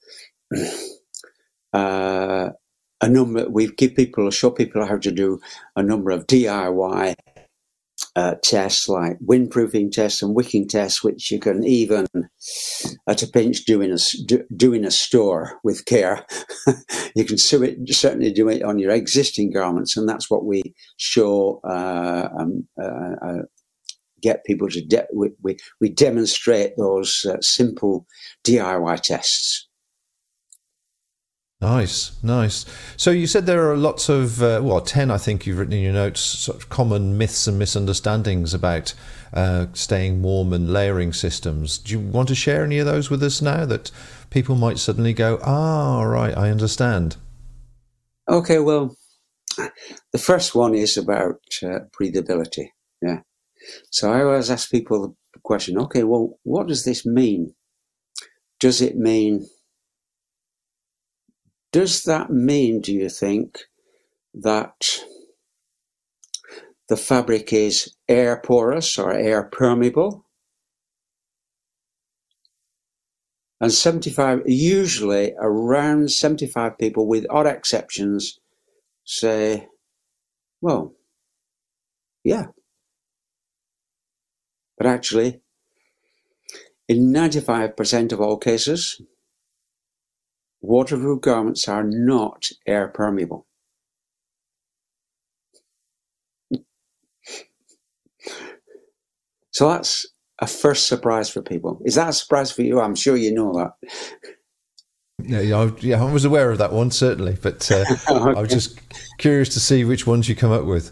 uh, 1.73 2.49
a 3.01 3.09
number, 3.09 3.47
we 3.49 3.67
give 3.67 3.95
people, 3.95 4.29
show 4.31 4.51
people 4.51 4.85
how 4.85 4.97
to 4.97 5.11
do 5.11 5.39
a 5.75 5.83
number 5.83 6.11
of 6.11 6.27
DIY 6.27 7.15
uh, 8.15 8.35
tests 8.43 8.87
like 8.87 9.19
windproofing 9.19 9.91
tests 9.91 10.21
and 10.21 10.35
wicking 10.35 10.67
tests, 10.67 11.03
which 11.03 11.31
you 11.31 11.39
can 11.39 11.63
even 11.63 12.07
at 13.07 13.23
a 13.23 13.27
pinch 13.27 13.65
do 13.65 13.81
in 13.81 13.91
a, 13.91 13.97
do, 14.25 14.43
do 14.55 14.73
in 14.73 14.85
a 14.85 14.91
store 14.91 15.59
with 15.63 15.85
care. 15.85 16.25
you 17.15 17.25
can 17.25 17.37
it, 17.63 17.77
certainly 17.93 18.31
do 18.31 18.47
it 18.47 18.63
on 18.63 18.79
your 18.79 18.91
existing 18.91 19.51
garments, 19.51 19.97
and 19.97 20.07
that's 20.07 20.29
what 20.29 20.45
we 20.45 20.61
show. 20.97 21.59
Uh, 21.63 22.29
um, 22.39 22.67
uh, 22.81 23.15
uh 23.21 23.41
get 24.21 24.45
people 24.45 24.67
to 24.67 24.83
de- 24.83 25.05
we, 25.13 25.29
we, 25.43 25.55
we, 25.79 25.87
demonstrate 25.87 26.71
those 26.77 27.27
uh, 27.29 27.39
simple 27.41 28.07
DIY 28.43 28.99
tests. 29.01 29.64
Nice, 31.61 32.11
nice. 32.21 32.65
So 32.97 33.11
you 33.11 33.27
said 33.27 33.45
there 33.45 33.71
are 33.71 33.77
lots 33.77 34.09
of, 34.09 34.43
uh, 34.43 34.59
well, 34.61 34.81
10, 34.81 35.09
I 35.09 35.17
think 35.17 35.45
you've 35.45 35.57
written 35.57 35.73
in 35.73 35.83
your 35.83 35.93
notes, 35.93 36.19
sort 36.19 36.57
of 36.57 36.69
common 36.69 37.17
myths 37.17 37.47
and 37.47 37.57
misunderstandings 37.57 38.53
about 38.53 38.93
uh, 39.33 39.67
staying 39.73 40.21
warm 40.21 40.51
and 40.51 40.71
layering 40.71 41.13
systems. 41.13 41.77
Do 41.77 41.93
you 41.93 41.99
want 41.99 42.27
to 42.27 42.35
share 42.35 42.63
any 42.63 42.77
of 42.79 42.85
those 42.85 43.09
with 43.09 43.23
us 43.23 43.41
now 43.41 43.65
that 43.65 43.89
people 44.29 44.55
might 44.55 44.79
suddenly 44.79 45.13
go, 45.13 45.39
ah, 45.43 46.03
right, 46.03 46.37
I 46.37 46.51
understand? 46.51 47.15
Okay, 48.27 48.59
well, 48.59 48.97
the 50.11 50.17
first 50.19 50.55
one 50.55 50.75
is 50.75 50.97
about 50.97 51.41
uh, 51.63 51.79
breathability. 51.97 52.67
Yeah. 53.01 53.21
So 53.91 54.11
I 54.11 54.23
always 54.23 54.51
ask 54.51 54.69
people 54.69 55.15
the 55.33 55.39
question, 55.41 55.77
okay, 55.79 56.03
well, 56.03 56.37
what 56.43 56.67
does 56.67 56.83
this 56.83 57.05
mean? 57.05 57.55
Does 58.59 58.81
it 58.81 58.97
mean 58.97 59.47
does 61.75 62.03
that 62.03 62.29
mean, 62.29 62.79
do 62.79 62.93
you 62.93 63.09
think, 63.09 63.65
that 64.33 65.01
the 66.87 66.95
fabric 66.95 67.51
is 67.51 67.93
air 68.07 68.41
porous 68.41 68.97
or 68.97 69.11
air 69.11 69.43
permeable? 69.43 70.25
And 73.59 73.73
75, 73.73 74.43
usually 74.45 75.33
around 75.37 76.11
75 76.11 76.77
people, 76.77 77.09
with 77.09 77.25
odd 77.29 77.45
exceptions, 77.45 78.39
say, 79.03 79.67
well, 80.61 80.93
yeah. 82.23 82.45
But 84.77 84.87
actually, 84.87 85.41
in 86.87 87.11
95% 87.11 88.13
of 88.13 88.21
all 88.21 88.37
cases, 88.37 89.01
Waterproof 90.61 91.21
garments 91.21 91.67
are 91.67 91.83
not 91.83 92.49
air 92.65 92.87
permeable. 92.87 93.45
So 99.51 99.69
that's 99.69 100.05
a 100.39 100.47
first 100.47 100.87
surprise 100.87 101.29
for 101.29 101.41
people. 101.41 101.81
Is 101.85 101.95
that 101.95 102.09
a 102.09 102.13
surprise 102.13 102.51
for 102.51 102.61
you? 102.61 102.81
I'm 102.81 102.95
sure 102.95 103.15
you 103.15 103.33
know 103.33 103.53
that. 103.53 103.71
Yeah, 105.23 105.57
I, 105.57 105.71
yeah, 105.79 106.03
I 106.03 106.11
was 106.11 106.25
aware 106.25 106.51
of 106.51 106.57
that 106.57 106.73
one 106.73 106.91
certainly, 106.91 107.37
but 107.41 107.71
uh, 107.71 107.85
okay. 107.89 108.03
I 108.37 108.41
was 108.41 108.49
just 108.49 108.79
curious 109.17 109.49
to 109.49 109.59
see 109.59 109.85
which 109.85 110.05
ones 110.05 110.27
you 110.27 110.35
come 110.35 110.51
up 110.51 110.65
with. 110.65 110.91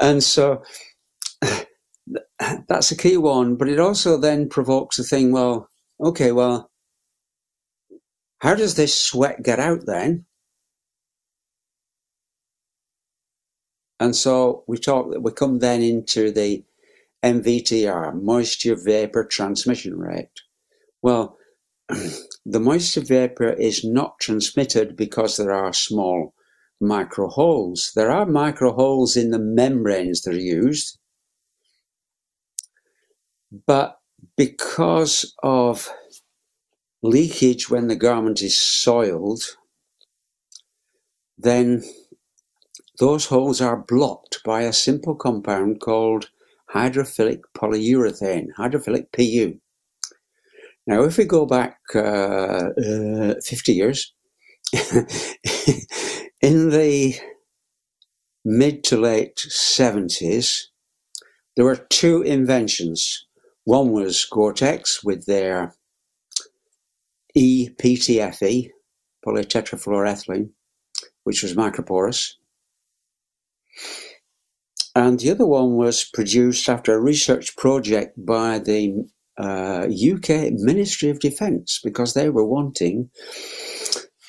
And 0.00 0.24
so, 0.24 0.62
that's 2.68 2.90
a 2.90 2.96
key 2.96 3.16
one. 3.16 3.56
But 3.56 3.68
it 3.68 3.78
also 3.78 4.16
then 4.16 4.48
provokes 4.48 4.96
the 4.96 5.04
thing. 5.04 5.32
Well, 5.32 5.68
okay, 6.00 6.32
well, 6.32 6.67
how 8.40 8.54
does 8.54 8.74
this 8.74 8.98
sweat 8.98 9.42
get 9.42 9.58
out 9.58 9.86
then? 9.86 10.26
And 14.00 14.14
so 14.14 14.64
we 14.68 14.78
talk. 14.78 15.12
We 15.20 15.32
come 15.32 15.58
then 15.58 15.82
into 15.82 16.30
the 16.30 16.64
MVTR, 17.24 18.20
moisture 18.22 18.76
vapor 18.76 19.24
transmission 19.24 19.98
rate. 19.98 20.30
Well, 21.02 21.36
the 21.88 22.60
moisture 22.60 23.00
vapor 23.00 23.52
is 23.54 23.84
not 23.84 24.20
transmitted 24.20 24.96
because 24.96 25.36
there 25.36 25.52
are 25.52 25.72
small 25.72 26.34
micro 26.80 27.28
holes. 27.28 27.92
There 27.96 28.10
are 28.10 28.26
micro 28.26 28.72
holes 28.72 29.16
in 29.16 29.30
the 29.30 29.38
membranes 29.38 30.22
that 30.22 30.34
are 30.34 30.38
used, 30.38 30.98
but 33.66 33.98
because 34.36 35.34
of 35.42 35.88
leakage 37.02 37.70
when 37.70 37.88
the 37.88 37.96
garment 37.96 38.42
is 38.42 38.58
soiled, 38.58 39.42
then 41.36 41.82
those 42.98 43.26
holes 43.26 43.60
are 43.60 43.76
blocked 43.76 44.40
by 44.44 44.62
a 44.62 44.72
simple 44.72 45.14
compound 45.14 45.80
called 45.80 46.30
hydrophilic 46.74 47.40
polyurethane, 47.56 48.48
hydrophilic 48.58 49.12
PU. 49.12 49.58
Now, 50.86 51.02
if 51.04 51.18
we 51.18 51.24
go 51.24 51.46
back 51.46 51.78
uh, 51.94 51.98
uh, 51.98 53.34
50 53.44 53.72
years, 53.72 54.14
in 56.40 56.70
the 56.70 57.14
mid 58.44 58.84
to 58.84 58.96
late 58.96 59.36
70s, 59.36 60.64
there 61.56 61.64
were 61.64 61.86
two 61.90 62.22
inventions. 62.22 63.26
One 63.64 63.92
was 63.92 64.24
Gore-Tex 64.24 65.04
with 65.04 65.26
their 65.26 65.74
EPTFE, 67.38 68.70
polytetrafluoroethylene, 69.24 70.50
which 71.24 71.42
was 71.42 71.54
microporous. 71.54 72.32
And 74.94 75.20
the 75.20 75.30
other 75.30 75.46
one 75.46 75.76
was 75.76 76.04
produced 76.04 76.68
after 76.68 76.94
a 76.94 77.00
research 77.00 77.56
project 77.56 78.14
by 78.16 78.58
the 78.58 79.08
uh, 79.38 79.86
UK 79.86 80.52
Ministry 80.54 81.10
of 81.10 81.20
Defence 81.20 81.80
because 81.84 82.14
they 82.14 82.28
were 82.28 82.44
wanting 82.46 83.10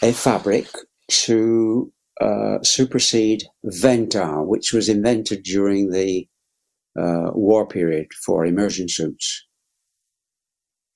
a 0.04 0.14
fabric 0.14 0.68
to 1.08 1.92
uh, 2.22 2.62
supersede 2.62 3.46
Ventile, 3.64 4.46
which 4.46 4.72
was 4.72 4.88
invented 4.88 5.44
during 5.44 5.90
the 5.90 6.28
uh, 7.00 7.32
war 7.34 7.66
period 7.68 8.08
for 8.24 8.46
immersion 8.46 8.88
suits. 8.88 9.48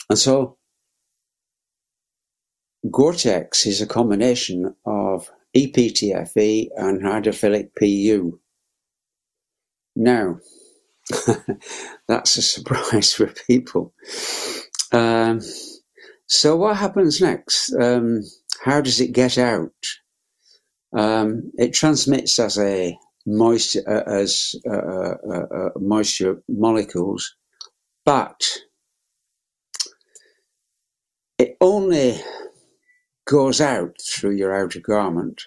And 0.10 0.20
so 0.20 0.58
Gore-Tex 2.90 3.66
is 3.66 3.82
a 3.82 3.88
combination 3.88 4.76
of 4.86 5.32
EPTFE 5.56 6.70
and 6.76 7.02
hydrophilic 7.02 7.70
PU. 7.80 8.40
Now, 9.96 10.40
that's 12.08 12.38
a 12.38 12.42
surprise 12.42 13.14
for 13.14 13.28
people. 13.48 13.94
Um, 14.92 15.42
so, 16.26 16.56
what 16.56 16.78
happens 16.78 17.22
next? 17.22 17.74
Um, 17.80 18.22
how 18.64 18.82
does 18.82 19.00
it 19.00 19.12
get 19.12 19.38
out? 19.38 19.72
Um, 20.96 21.52
it 21.58 21.74
transmits 21.74 22.40
as 22.40 22.58
a 22.58 22.98
moisture 23.26 23.84
uh, 23.88 24.12
as 24.12 24.56
uh, 24.70 24.74
uh, 24.74 25.46
uh, 25.56 25.70
moisture 25.80 26.42
molecules, 26.48 27.36
but 28.06 28.60
it 31.38 31.58
only 31.62 32.20
goes 33.26 33.62
out 33.62 33.96
through 34.02 34.36
your 34.36 34.56
outer 34.56 34.80
garment 34.80 35.44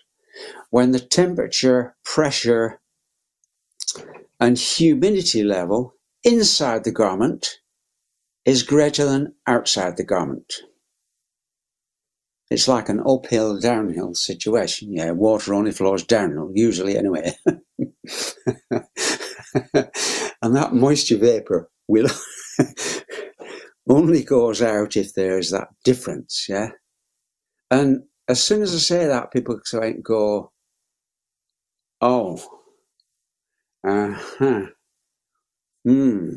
when 0.70 0.92
the 0.92 1.00
temperature, 1.00 1.96
pressure, 2.04 2.80
and 4.40 4.58
humidity 4.58 5.42
level 5.42 5.94
inside 6.24 6.84
the 6.84 6.92
garment 6.92 7.58
is 8.44 8.62
greater 8.62 9.04
than 9.04 9.34
outside 9.46 9.96
the 9.96 10.04
garment. 10.04 10.54
It's 12.50 12.68
like 12.68 12.88
an 12.88 13.02
uphill 13.04 13.58
downhill 13.58 14.14
situation. 14.14 14.92
Yeah, 14.92 15.10
water 15.12 15.54
only 15.54 15.72
flows 15.72 16.04
downhill, 16.04 16.52
usually 16.54 16.96
anyway. 16.96 17.32
and 17.46 17.62
that 20.54 20.72
moisture 20.72 21.18
vapor 21.18 21.68
will 21.88 22.08
only 23.88 24.22
goes 24.22 24.62
out 24.62 24.96
if 24.96 25.14
there's 25.14 25.50
that 25.50 25.68
difference, 25.84 26.46
yeah. 26.48 26.70
And 27.70 28.02
as 28.28 28.42
soon 28.42 28.62
as 28.62 28.74
I 28.74 28.78
say 28.78 29.06
that, 29.06 29.32
people 29.32 29.58
go, 30.02 30.52
"Oh, 32.00 32.38
uh-huh. 33.86 34.66
Hmm. 35.84 36.34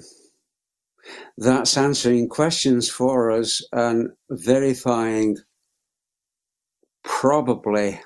That's 1.38 1.78
answering 1.78 2.30
questions 2.30 2.89
for 2.89 3.32
us 3.32 3.62
and 3.74 4.10
verifying 4.30 5.38
probably 7.04 8.00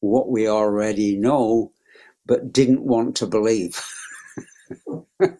what 0.00 0.28
we 0.30 0.48
already 0.48 1.16
know 1.16 1.72
but 2.26 2.52
didn't 2.52 2.82
want 2.84 3.16
to 3.16 3.26
believe. 3.26 3.80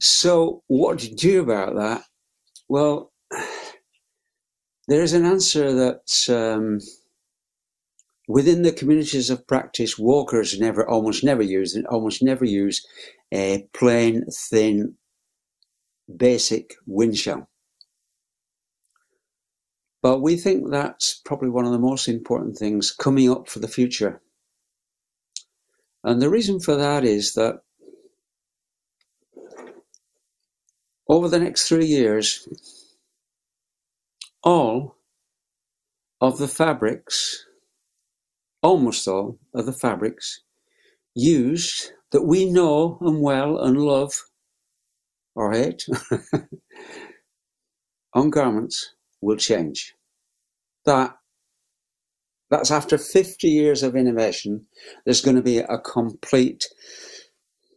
so, 0.00 0.62
what 0.68 0.98
do 0.98 1.08
you 1.08 1.16
do 1.16 1.42
about 1.42 1.74
that? 1.76 2.02
Well, 2.68 3.12
there 4.88 5.02
is 5.02 5.12
an 5.12 5.24
answer 5.24 5.72
that 5.72 6.28
um, 6.28 6.80
within 8.28 8.62
the 8.62 8.72
communities 8.72 9.30
of 9.30 9.46
practice, 9.46 9.98
walkers 9.98 10.58
never, 10.58 10.88
almost 10.88 11.24
never 11.24 11.42
use, 11.42 11.78
almost 11.88 12.22
never 12.22 12.44
use 12.44 12.86
a 13.32 13.66
plain, 13.72 14.24
thin, 14.30 14.94
basic 16.14 16.74
wind 16.86 17.16
shell. 17.16 17.48
But 20.02 20.20
we 20.20 20.36
think 20.36 20.70
that's 20.70 21.20
probably 21.24 21.48
one 21.48 21.64
of 21.64 21.72
the 21.72 21.78
most 21.78 22.08
important 22.08 22.58
things 22.58 22.90
coming 22.92 23.30
up 23.30 23.48
for 23.48 23.58
the 23.58 23.68
future. 23.68 24.20
And 26.02 26.20
the 26.20 26.28
reason 26.28 26.60
for 26.60 26.76
that 26.76 27.04
is 27.04 27.32
that 27.32 27.60
over 31.08 31.28
the 31.28 31.38
next 31.38 31.68
three 31.68 31.86
years, 31.86 32.46
all 34.44 34.96
of 36.20 36.38
the 36.38 36.48
fabrics 36.48 37.46
almost 38.62 39.08
all 39.08 39.38
of 39.54 39.66
the 39.66 39.72
fabrics 39.72 40.42
used 41.14 41.92
that 42.12 42.22
we 42.24 42.50
know 42.50 42.98
and 43.02 43.22
well 43.22 43.58
and 43.58 43.78
love 43.78 44.14
or 45.34 45.52
hate 45.52 45.86
on 48.14 48.30
garments 48.30 48.94
will 49.20 49.36
change. 49.36 49.94
That 50.86 51.16
that's 52.50 52.70
after 52.70 52.98
50 52.98 53.48
years 53.48 53.82
of 53.82 53.96
innovation, 53.96 54.66
there's 55.04 55.22
going 55.22 55.36
to 55.36 55.42
be 55.42 55.58
a 55.58 55.78
complete 55.78 56.66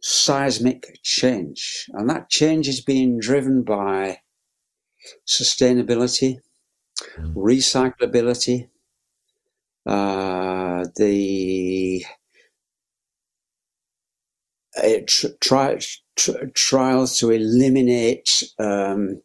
seismic 0.02 1.00
change. 1.02 1.86
And 1.94 2.08
that 2.10 2.30
change 2.30 2.68
is 2.68 2.80
being 2.80 3.18
driven 3.18 3.62
by 3.64 4.18
sustainability. 5.28 6.38
Recyclability, 7.34 8.68
uh, 9.86 10.84
the 10.96 12.04
tri- 15.40 15.78
tri- 16.16 16.34
trials 16.54 17.18
to 17.18 17.30
eliminate 17.30 18.42
um, 18.58 19.20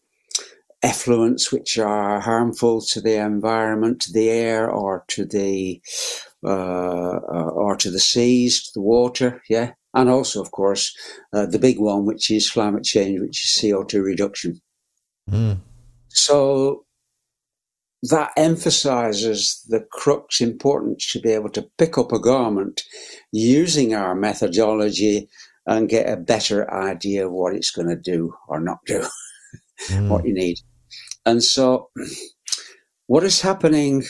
effluents 0.84 1.52
which 1.52 1.78
are 1.78 2.20
harmful 2.20 2.82
to 2.82 3.02
the 3.02 3.16
environment, 3.16 4.02
to 4.02 4.14
the 4.14 4.30
air, 4.30 4.70
or 4.70 5.06
to 5.08 5.26
the 5.26 5.82
uh, 6.44 6.50
uh, 6.50 7.50
or 7.54 7.76
to 7.78 7.90
the 7.90 8.00
seas, 8.00 8.64
to 8.64 8.72
the 8.76 8.82
water. 8.82 9.42
Yeah, 9.50 9.74
and 9.94 10.10
also, 10.10 10.42
of 10.42 10.52
course, 10.52 10.96
uh, 11.32 11.46
the 11.46 11.60
big 11.60 11.80
one, 11.80 12.06
which 12.06 12.30
is 12.30 12.52
climate 12.52 12.84
change, 12.84 13.20
which 13.22 13.44
is 13.46 13.62
CO 13.62 13.84
two 13.84 14.02
reduction. 14.02 14.62
Mm. 15.30 15.60
So 16.10 16.86
that 18.04 18.32
emphasizes 18.36 19.66
the 19.70 19.86
crux 19.92 20.42
importance 20.42 21.10
to 21.14 21.22
be 21.22 21.32
able 21.32 21.50
to 21.50 21.70
pick 21.78 21.98
up 21.98 22.12
a 22.12 22.20
garment 22.20 22.84
using 23.32 23.96
our 23.96 24.14
methodology 24.14 25.30
and 25.66 25.88
get 25.88 26.10
a 26.10 26.18
better 26.18 26.72
idea 26.74 27.26
of 27.26 27.32
what 27.32 27.56
it's 27.56 27.72
going 27.72 27.88
to 27.88 27.96
do 27.96 28.34
or 28.50 28.60
not 28.60 28.80
do, 28.86 29.06
mm. 29.88 30.08
what 30.10 30.26
you 30.26 30.34
need. 30.34 30.58
And 31.26 31.42
so, 31.42 31.90
what 33.08 33.24
is 33.24 33.40
happening 33.40 34.04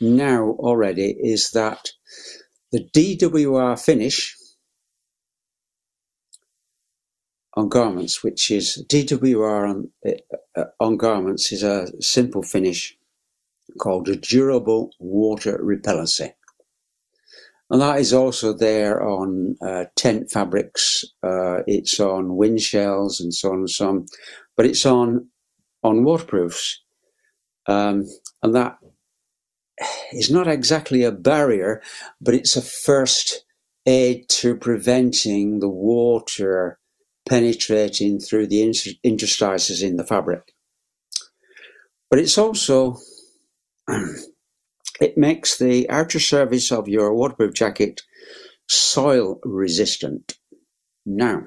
now 0.00 0.50
already 0.60 1.16
is 1.20 1.50
that 1.50 1.90
the 2.70 2.88
DWR 2.94 3.80
finish 3.80 4.36
on 7.54 7.68
garments, 7.68 8.22
which 8.22 8.52
is 8.52 8.86
DWR 8.88 9.68
on, 9.68 9.90
uh, 10.56 10.64
on 10.78 10.96
garments, 10.96 11.50
is 11.50 11.64
a 11.64 11.88
simple 12.00 12.42
finish 12.42 12.97
called 13.78 14.08
a 14.08 14.16
durable 14.16 14.90
water 14.98 15.58
repellency. 15.62 16.32
And 17.70 17.82
that 17.82 18.00
is 18.00 18.14
also 18.14 18.54
there 18.54 19.06
on 19.06 19.56
uh, 19.60 19.84
tent 19.94 20.30
fabrics. 20.30 21.04
Uh, 21.22 21.58
it's 21.66 22.00
on 22.00 22.36
wind 22.36 22.60
shells 22.60 23.20
and 23.20 23.34
so 23.34 23.50
on 23.50 23.58
and 23.58 23.70
so 23.70 23.88
on, 23.88 24.06
but 24.56 24.66
it's 24.66 24.86
on 24.86 25.28
on 25.84 26.02
waterproofs, 26.02 26.82
um, 27.68 28.04
and 28.42 28.54
that 28.54 28.78
is 30.12 30.30
not 30.30 30.48
exactly 30.48 31.04
a 31.04 31.12
barrier, 31.12 31.80
but 32.20 32.34
it's 32.34 32.56
a 32.56 32.62
first 32.62 33.44
aid 33.86 34.28
to 34.28 34.56
preventing 34.56 35.60
the 35.60 35.68
water 35.68 36.78
penetrating 37.28 38.18
through 38.18 38.46
the 38.46 38.62
interstices 39.04 39.82
in 39.82 39.96
the 39.96 40.04
fabric. 40.04 40.52
But 42.10 42.18
it's 42.18 42.38
also 42.38 42.96
it 45.00 45.18
makes 45.18 45.58
the 45.58 45.88
outer 45.90 46.20
surface 46.20 46.72
of 46.72 46.88
your 46.88 47.14
waterproof 47.14 47.54
jacket 47.54 48.02
soil 48.68 49.40
resistant. 49.44 50.38
Now, 51.06 51.44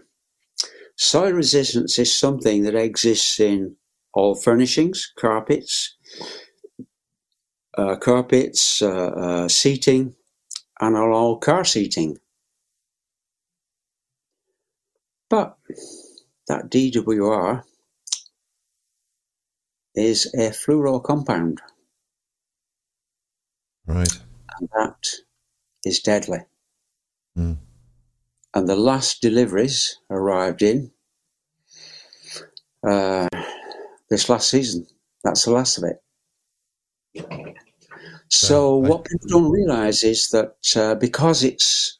soil 0.97 1.33
resistance 1.33 1.99
is 1.99 2.17
something 2.17 2.63
that 2.63 2.75
exists 2.75 3.39
in 3.39 3.77
all 4.13 4.35
furnishings, 4.35 5.11
carpets, 5.17 5.97
uh, 7.77 7.95
carpets, 7.97 8.81
uh, 8.81 8.89
uh, 8.89 9.47
seating, 9.47 10.15
and 10.81 10.97
on 10.97 11.09
all 11.11 11.37
car 11.39 11.63
seating. 11.65 12.17
But 15.29 15.57
that 16.47 16.69
DWR 16.69 17.63
is 19.95 20.27
a 20.35 20.49
fluoro 20.51 21.03
compound. 21.03 21.61
Right. 23.85 24.19
And 24.59 24.69
that 24.73 25.07
is 25.83 25.99
deadly. 25.99 26.39
Mm. 27.37 27.57
And 28.53 28.67
the 28.67 28.75
last 28.75 29.21
deliveries 29.21 29.97
arrived 30.09 30.61
in 30.61 30.91
uh, 32.87 33.29
this 34.09 34.29
last 34.29 34.49
season. 34.49 34.87
That's 35.23 35.45
the 35.45 35.51
last 35.51 35.77
of 35.77 35.85
it. 35.85 36.01
So, 38.29 38.77
what 38.77 39.03
people 39.05 39.27
don't 39.27 39.51
realize 39.51 40.03
is 40.03 40.29
that 40.29 40.55
uh, 40.75 40.95
because 40.95 41.43
it's 41.43 41.99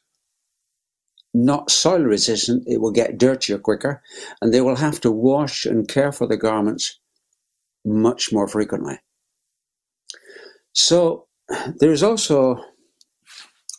not 1.34 1.70
soil 1.70 2.02
resistant, 2.02 2.64
it 2.66 2.80
will 2.80 2.90
get 2.90 3.18
dirtier 3.18 3.58
quicker, 3.58 4.02
and 4.40 4.52
they 4.52 4.62
will 4.62 4.76
have 4.76 5.00
to 5.02 5.10
wash 5.10 5.66
and 5.66 5.86
care 5.86 6.10
for 6.10 6.26
the 6.26 6.38
garments 6.38 6.98
much 7.84 8.32
more 8.32 8.48
frequently. 8.48 8.98
So, 10.72 11.26
there 11.48 11.92
is 11.92 12.02
also 12.02 12.62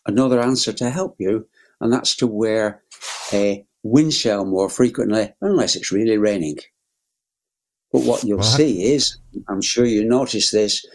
another 0.06 0.40
answer 0.42 0.74
to 0.74 0.90
help 0.90 1.16
you, 1.20 1.48
and 1.80 1.92
that's 1.92 2.16
to 2.18 2.28
wear 2.28 2.82
a 3.32 3.66
windshell 3.84 4.46
more 4.46 4.70
frequently, 4.70 5.34
unless 5.42 5.76
it's 5.76 5.92
really 5.92 6.18
raining. 6.18 6.58
But 7.92 8.04
what 8.04 8.24
you'll 8.24 8.44
see 8.44 8.94
is, 8.94 9.18
I'm 9.48 9.62
sure 9.62 9.86
you 9.86 10.04
notice 10.04 10.52
this, 10.52 10.86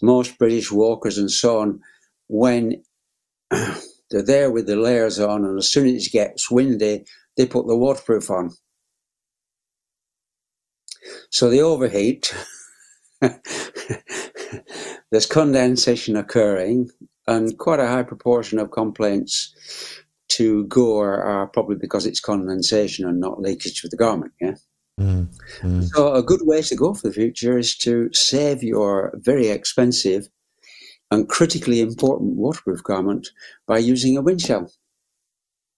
most 0.00 0.38
British 0.38 0.72
walkers 0.72 1.18
and 1.18 1.30
so 1.30 1.60
on, 1.60 1.80
when 2.28 2.82
they're 3.50 4.22
there 4.24 4.50
with 4.50 4.66
the 4.66 4.76
layers 4.76 5.18
on, 5.18 5.44
and 5.44 5.58
as 5.58 5.70
soon 5.70 5.86
as 5.94 6.06
it 6.06 6.12
gets 6.12 6.50
windy, 6.50 7.04
they 7.36 7.46
put 7.46 7.66
the 7.66 7.76
waterproof 7.76 8.30
on. 8.30 8.50
So 11.30 11.50
they 11.50 11.60
overheat. 11.60 12.34
There's 15.10 15.26
condensation 15.26 16.16
occurring, 16.16 16.90
and 17.26 17.56
quite 17.58 17.80
a 17.80 17.88
high 17.88 18.02
proportion 18.02 18.58
of 18.58 18.70
complaints 18.70 19.54
to 20.28 20.66
Gore 20.66 21.22
are 21.22 21.46
probably 21.46 21.76
because 21.76 22.06
it's 22.06 22.20
condensation 22.20 23.08
and 23.08 23.18
not 23.18 23.40
leakage 23.40 23.82
with 23.82 23.90
the 23.90 23.96
garment. 23.96 24.32
Yeah. 24.40 24.54
Mm, 25.00 25.28
mm. 25.60 25.88
So 25.94 26.14
a 26.14 26.22
good 26.22 26.40
way 26.42 26.60
to 26.62 26.76
go 26.76 26.92
for 26.92 27.08
the 27.08 27.14
future 27.14 27.56
is 27.56 27.76
to 27.78 28.10
save 28.12 28.62
your 28.62 29.12
very 29.16 29.48
expensive 29.48 30.28
and 31.10 31.28
critically 31.28 31.80
important 31.80 32.36
waterproof 32.36 32.82
garment 32.82 33.28
by 33.66 33.78
using 33.78 34.16
a 34.16 34.22
windshell. 34.22 34.70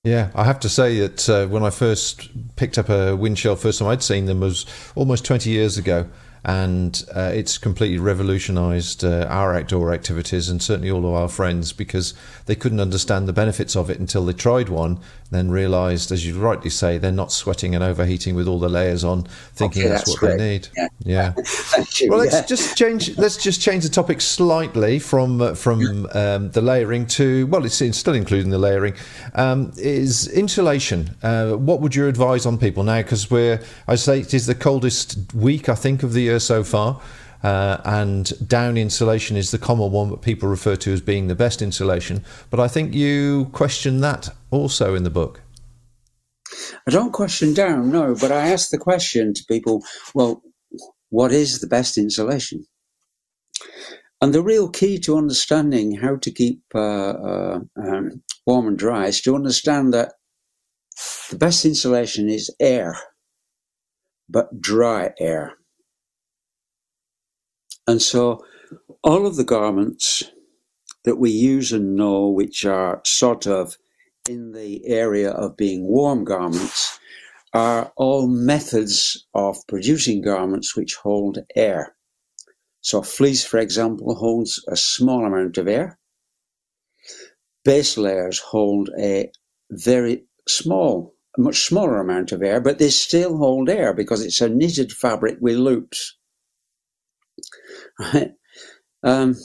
Yeah, 0.02 0.30
I 0.34 0.44
have 0.44 0.58
to 0.60 0.68
say 0.68 0.98
that 1.00 1.28
uh, 1.28 1.46
when 1.46 1.62
I 1.62 1.70
first 1.70 2.30
picked 2.56 2.78
up 2.78 2.88
a 2.88 3.14
windshell, 3.14 3.56
first 3.56 3.78
time 3.78 3.88
I'd 3.88 4.02
seen 4.02 4.24
them 4.24 4.40
was 4.40 4.64
almost 4.94 5.26
20 5.26 5.50
years 5.50 5.76
ago 5.76 6.08
and 6.44 7.04
uh, 7.14 7.30
it's 7.34 7.58
completely 7.58 7.98
revolutionized 7.98 9.04
uh, 9.04 9.26
our 9.28 9.54
outdoor 9.54 9.92
activities 9.92 10.48
and 10.48 10.62
certainly 10.62 10.90
all 10.90 11.06
of 11.06 11.12
our 11.12 11.28
friends 11.28 11.72
because 11.72 12.14
they 12.46 12.54
couldn't 12.54 12.80
understand 12.80 13.28
the 13.28 13.32
benefits 13.32 13.76
of 13.76 13.90
it 13.90 13.98
until 13.98 14.24
they 14.24 14.32
tried 14.32 14.68
one 14.68 14.98
then 15.30 15.50
realized 15.50 16.10
as 16.10 16.26
you 16.26 16.38
rightly 16.38 16.70
say 16.70 16.98
they're 16.98 17.12
not 17.12 17.30
sweating 17.30 17.74
and 17.74 17.84
overheating 17.84 18.34
with 18.34 18.48
all 18.48 18.58
the 18.58 18.68
layers 18.68 19.04
on 19.04 19.22
thinking 19.52 19.82
okay, 19.82 19.88
that's, 19.88 20.02
that's, 20.02 20.22
what 20.22 20.28
great. 20.28 20.38
they 20.38 20.48
need. 20.52 20.68
Yeah, 20.76 20.88
yeah. 21.04 21.34
well 22.08 22.18
let's 22.18 22.48
just 22.48 22.76
change 22.76 23.16
let's 23.16 23.36
just 23.36 23.60
change 23.60 23.84
the 23.84 23.90
topic 23.90 24.20
slightly 24.20 24.98
from 24.98 25.40
uh, 25.40 25.54
from 25.54 26.08
um, 26.12 26.50
the 26.50 26.60
layering 26.60 27.06
to 27.06 27.46
well 27.46 27.64
it's 27.64 27.80
still 27.96 28.14
including 28.14 28.50
the 28.50 28.58
layering 28.58 28.94
um, 29.34 29.72
is 29.76 30.28
insulation. 30.28 31.16
Uh, 31.22 31.52
what 31.52 31.80
would 31.80 31.94
you 31.94 32.08
advise 32.08 32.44
on 32.46 32.58
people 32.58 32.82
now? 32.82 32.98
Because 32.98 33.30
we're 33.30 33.60
i 33.86 33.94
say 33.94 34.20
it 34.20 34.34
is 34.34 34.46
the 34.46 34.54
coldest 34.54 35.32
week 35.34 35.68
i 35.68 35.74
think 35.74 36.02
of 36.02 36.12
the 36.12 36.29
year 36.30 36.40
so 36.40 36.64
far. 36.64 37.00
Uh, 37.42 37.80
and 37.84 38.46
down 38.46 38.76
insulation 38.76 39.36
is 39.36 39.50
the 39.50 39.58
common 39.58 39.90
one 39.90 40.10
that 40.10 40.20
people 40.20 40.48
refer 40.48 40.76
to 40.76 40.92
as 40.92 41.00
being 41.00 41.26
the 41.26 41.34
best 41.34 41.62
insulation. 41.62 42.22
But 42.50 42.60
I 42.60 42.68
think 42.68 42.94
you 42.94 43.46
question 43.52 44.00
that 44.00 44.28
also 44.50 44.94
in 44.94 45.04
the 45.04 45.10
book. 45.10 45.40
I 46.86 46.90
don't 46.90 47.12
question 47.12 47.54
down, 47.54 47.90
no, 47.90 48.14
but 48.14 48.32
I 48.32 48.48
ask 48.48 48.70
the 48.70 48.78
question 48.78 49.32
to 49.34 49.44
people 49.48 49.82
well, 50.14 50.42
what 51.08 51.32
is 51.32 51.60
the 51.60 51.66
best 51.66 51.96
insulation? 51.96 52.66
And 54.20 54.34
the 54.34 54.42
real 54.42 54.68
key 54.68 54.98
to 55.00 55.16
understanding 55.16 55.96
how 55.96 56.16
to 56.16 56.30
keep 56.30 56.60
uh, 56.74 56.78
uh, 56.78 57.60
um, 57.76 58.22
warm 58.46 58.68
and 58.68 58.78
dry 58.78 59.06
is 59.06 59.22
to 59.22 59.34
understand 59.34 59.94
that 59.94 60.12
the 61.30 61.38
best 61.38 61.64
insulation 61.64 62.28
is 62.28 62.54
air, 62.60 62.98
but 64.28 64.60
dry 64.60 65.10
air. 65.18 65.56
And 67.90 68.00
so 68.00 68.44
all 69.02 69.26
of 69.26 69.34
the 69.34 69.42
garments 69.42 70.22
that 71.02 71.16
we 71.16 71.32
use 71.32 71.72
and 71.72 71.96
know, 71.96 72.28
which 72.28 72.64
are 72.64 73.00
sort 73.04 73.48
of 73.48 73.76
in 74.28 74.52
the 74.52 74.86
area 74.86 75.32
of 75.32 75.56
being 75.56 75.88
warm 75.88 76.22
garments, 76.22 77.00
are 77.52 77.92
all 77.96 78.28
methods 78.28 79.26
of 79.34 79.56
producing 79.66 80.22
garments 80.22 80.76
which 80.76 80.94
hold 80.94 81.38
air. 81.56 81.96
So 82.80 83.02
fleece, 83.02 83.44
for 83.44 83.58
example, 83.58 84.14
holds 84.14 84.64
a 84.68 84.76
small 84.76 85.26
amount 85.26 85.58
of 85.58 85.66
air. 85.66 85.98
Base 87.64 87.98
layers 87.98 88.38
hold 88.38 88.88
a 89.00 89.32
very 89.68 90.26
small, 90.46 91.16
much 91.36 91.66
smaller 91.66 91.98
amount 91.98 92.30
of 92.30 92.40
air, 92.40 92.60
but 92.60 92.78
they 92.78 92.90
still 92.90 93.36
hold 93.36 93.68
air 93.68 93.92
because 93.92 94.24
it's 94.24 94.40
a 94.40 94.48
knitted 94.48 94.92
fabric 94.92 95.38
with 95.40 95.56
loops. 95.56 96.19
Right? 98.00 98.32
Um, 99.02 99.36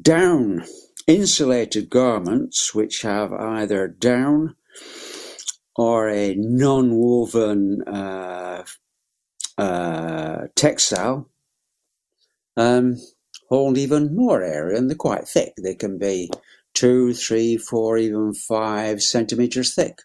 down 0.00 0.64
insulated 1.06 1.90
garments 1.90 2.74
which 2.74 3.02
have 3.02 3.32
either 3.32 3.88
down 3.88 4.54
or 5.76 6.08
a 6.08 6.34
non-woven 6.36 7.82
uh, 7.82 8.64
uh, 9.58 10.38
textile 10.54 11.28
um, 12.56 12.96
hold 13.48 13.78
even 13.78 14.14
more 14.14 14.42
area 14.42 14.78
and 14.78 14.88
they're 14.88 14.96
quite 14.96 15.26
thick. 15.26 15.52
They 15.62 15.74
can 15.74 15.98
be 15.98 16.30
two, 16.74 17.12
three, 17.14 17.56
four, 17.56 17.98
even 17.98 18.34
five 18.34 19.02
centimeters 19.02 19.74
thick, 19.74 19.98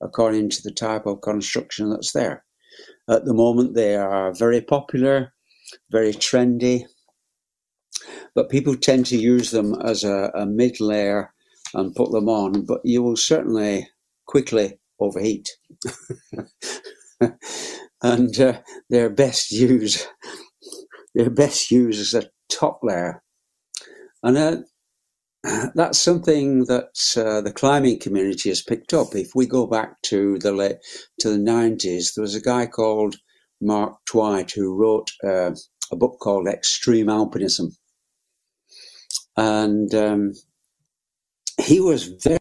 according 0.00 0.50
to 0.50 0.62
the 0.62 0.72
type 0.72 1.06
of 1.06 1.20
construction 1.20 1.90
that's 1.90 2.12
there. 2.12 2.44
At 3.10 3.24
the 3.24 3.34
moment, 3.34 3.74
they 3.74 3.96
are 3.96 4.32
very 4.32 4.60
popular, 4.60 5.32
very 5.90 6.12
trendy, 6.12 6.84
but 8.34 8.50
people 8.50 8.76
tend 8.76 9.06
to 9.06 9.16
use 9.16 9.50
them 9.50 9.74
as 9.84 10.04
a, 10.04 10.30
a 10.34 10.46
mid 10.46 10.80
layer 10.80 11.32
and 11.74 11.94
put 11.94 12.12
them 12.12 12.28
on, 12.28 12.64
but 12.64 12.80
you 12.84 13.02
will 13.02 13.16
certainly 13.16 13.88
quickly 14.26 14.78
overheat. 15.00 15.50
and 18.02 18.40
uh, 18.40 18.60
they're 18.88 19.10
best 19.10 19.50
used 19.50 20.06
they're 21.14 21.30
best 21.30 21.70
used 21.70 22.00
as 22.00 22.14
a 22.14 22.30
top 22.48 22.80
layer. 22.82 23.22
And 24.22 24.38
uh, 24.38 24.56
that's 25.74 25.98
something 25.98 26.66
that 26.66 26.90
uh, 27.16 27.40
the 27.40 27.52
climbing 27.52 27.98
community 27.98 28.50
has 28.50 28.62
picked 28.62 28.94
up. 28.94 29.14
If 29.14 29.30
we 29.34 29.46
go 29.46 29.66
back 29.66 30.02
to 30.04 30.38
the 30.38 30.52
late 30.52 30.78
to 31.20 31.30
the 31.30 31.38
nineties, 31.38 32.14
there 32.14 32.22
was 32.22 32.34
a 32.34 32.40
guy 32.42 32.66
called 32.66 33.16
Mark 33.60 33.94
Twight 34.06 34.52
who 34.52 34.76
wrote 34.76 35.10
uh, 35.24 35.52
a 35.92 35.96
book 35.96 36.18
called 36.20 36.48
Extreme 36.48 37.06
Alpinism, 37.08 37.72
and 39.36 39.94
um, 39.94 40.32
he 41.60 41.80
was 41.80 42.04
very 42.22 42.38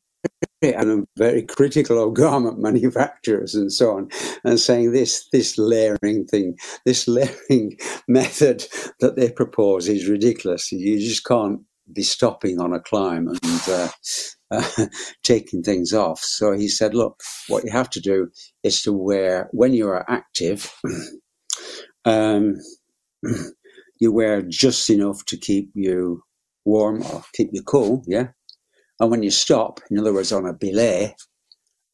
and 0.62 1.08
very 1.18 1.43
critical 1.43 2.04
of 2.04 2.16
garment 2.16 2.60
manufacturers 2.62 3.56
and 3.56 3.72
so 3.72 3.97
on, 3.97 4.10
and 4.43 4.60
saying 4.60 4.91
this 4.91 5.28
this 5.32 5.58
layering 5.58 6.26
thing, 6.26 6.58
this 6.86 7.08
layering 7.10 7.78
method 8.08 8.66
that 9.00 9.16
they 9.16 9.32
propose 9.32 9.88
is 9.88 10.10
ridiculous. 10.10 10.72
You 10.72 11.00
just 11.00 11.26
can't 11.26 11.62
be 11.94 12.04
stopping 12.04 12.60
on 12.60 12.74
a 12.74 12.80
climb 12.80 13.28
and 13.28 13.62
uh, 13.70 13.90
uh, 14.52 14.86
taking 15.24 15.64
things 15.64 15.94
off. 15.94 16.20
So 16.20 16.54
he 16.54 16.68
said, 16.68 16.94
look, 16.94 17.22
what 17.48 17.64
you 17.64 17.72
have 17.72 17.90
to 17.92 18.00
do 18.00 18.30
is 18.64 18.82
to 18.84 18.94
wear, 18.94 19.50
when 19.52 19.74
you 19.74 19.88
are 19.90 20.10
active, 20.10 20.74
um, 22.06 22.56
you 24.00 24.12
wear 24.12 24.42
just 24.42 24.90
enough 24.90 25.26
to 25.26 25.38
keep 25.38 25.72
you 25.74 26.24
warm 26.66 27.04
or 27.04 27.24
keep 27.34 27.50
you 27.52 27.64
cool, 27.64 28.04
yeah? 28.08 28.28
And 29.00 29.12
when 29.12 29.24
you 29.24 29.32
stop, 29.32 29.80
in 29.90 29.98
other 30.00 30.14
words, 30.14 30.32
on 30.32 30.46
a 30.46 30.54
belay, 30.54 31.16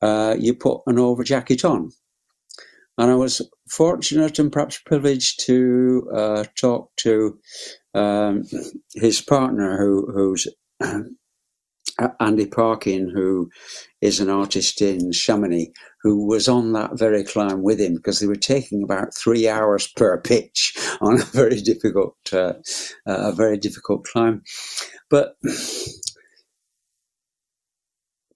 uh, 0.02 0.36
you 0.40 0.56
put 0.56 0.82
an 0.88 1.00
over 1.00 1.24
jacket 1.24 1.64
on. 1.66 1.92
And 2.98 3.12
I 3.12 3.16
was 3.16 3.42
fortunate 3.70 4.40
and 4.40 4.52
perhaps 4.52 4.80
privileged 4.80 5.46
to 5.46 6.10
uh, 6.14 6.44
talk 6.60 6.96
to 6.98 7.38
um, 7.94 8.44
his 8.94 9.22
partner, 9.22 9.78
who, 9.78 10.12
who's 10.14 10.48
Andy 12.20 12.46
Parkin, 12.46 13.10
who 13.14 13.50
is 14.02 14.20
an 14.20 14.30
artist 14.30 14.82
in 14.82 15.12
Chamonix, 15.12 15.72
who 16.02 16.28
was 16.28 16.48
on 16.48 16.74
that 16.74 16.98
very 16.98 17.24
climb 17.24 17.64
with 17.64 17.80
him 17.80 17.96
because 17.96 18.20
they 18.20 18.28
were 18.28 18.36
taking 18.36 18.84
about 18.84 19.16
three 19.16 19.48
hours 19.48 19.88
per 19.96 20.20
pitch 20.22 20.78
on 21.02 21.20
a 21.20 21.24
very 21.26 21.62
difficult, 21.62 22.16
uh, 22.34 22.54
a 23.06 23.32
very 23.32 23.58
difficult 23.58 24.06
climb. 24.06 24.44
But 25.10 25.36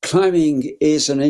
climbing 0.10 0.76
is 0.82 1.08
an 1.10 1.22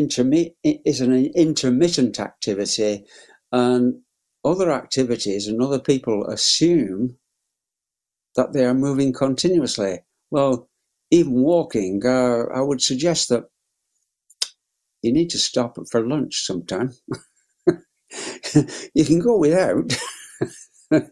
is 0.64 1.00
an 1.02 1.26
intermittent 1.36 2.18
activity, 2.18 3.04
and 3.52 4.00
other 4.42 4.72
activities 4.72 5.46
and 5.46 5.62
other 5.62 5.78
people 5.78 6.26
assume 6.26 7.18
that 8.36 8.54
they 8.54 8.64
are 8.64 8.72
moving 8.72 9.12
continuously. 9.12 9.98
Well, 10.30 10.70
even 11.10 11.34
walking, 11.34 12.00
uh, 12.06 12.44
I 12.54 12.62
would 12.62 12.80
suggest 12.80 13.28
that 13.28 13.44
you 15.02 15.12
need 15.12 15.28
to 15.30 15.38
stop 15.38 15.76
for 15.90 16.06
lunch 16.06 16.46
sometime. 16.46 16.92
you 18.94 19.04
can 19.04 19.18
go 19.20 19.36
without. 19.36 19.94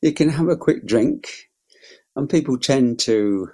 you 0.00 0.12
can 0.12 0.28
have 0.28 0.48
a 0.48 0.56
quick 0.56 0.86
drink, 0.86 1.28
and 2.14 2.30
people 2.30 2.56
tend 2.56 3.00
to 3.00 3.48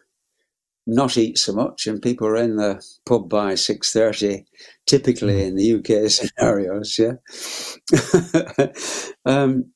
not 0.87 1.16
eat 1.16 1.39
so 1.39 1.53
much, 1.53 1.87
and 1.87 2.03
people 2.03 2.26
are 2.26 2.37
in 2.37 2.57
the 2.57 2.85
pub 3.07 3.28
by 3.28 3.55
six 3.55 3.93
thirty, 3.93 4.47
typically 4.87 5.35
mm. 5.35 5.47
in 5.47 5.57
the 5.57 5.74
UK 5.74 6.11
scenarios. 6.37 6.99
Yeah, 6.99 7.12
um, 9.24 9.72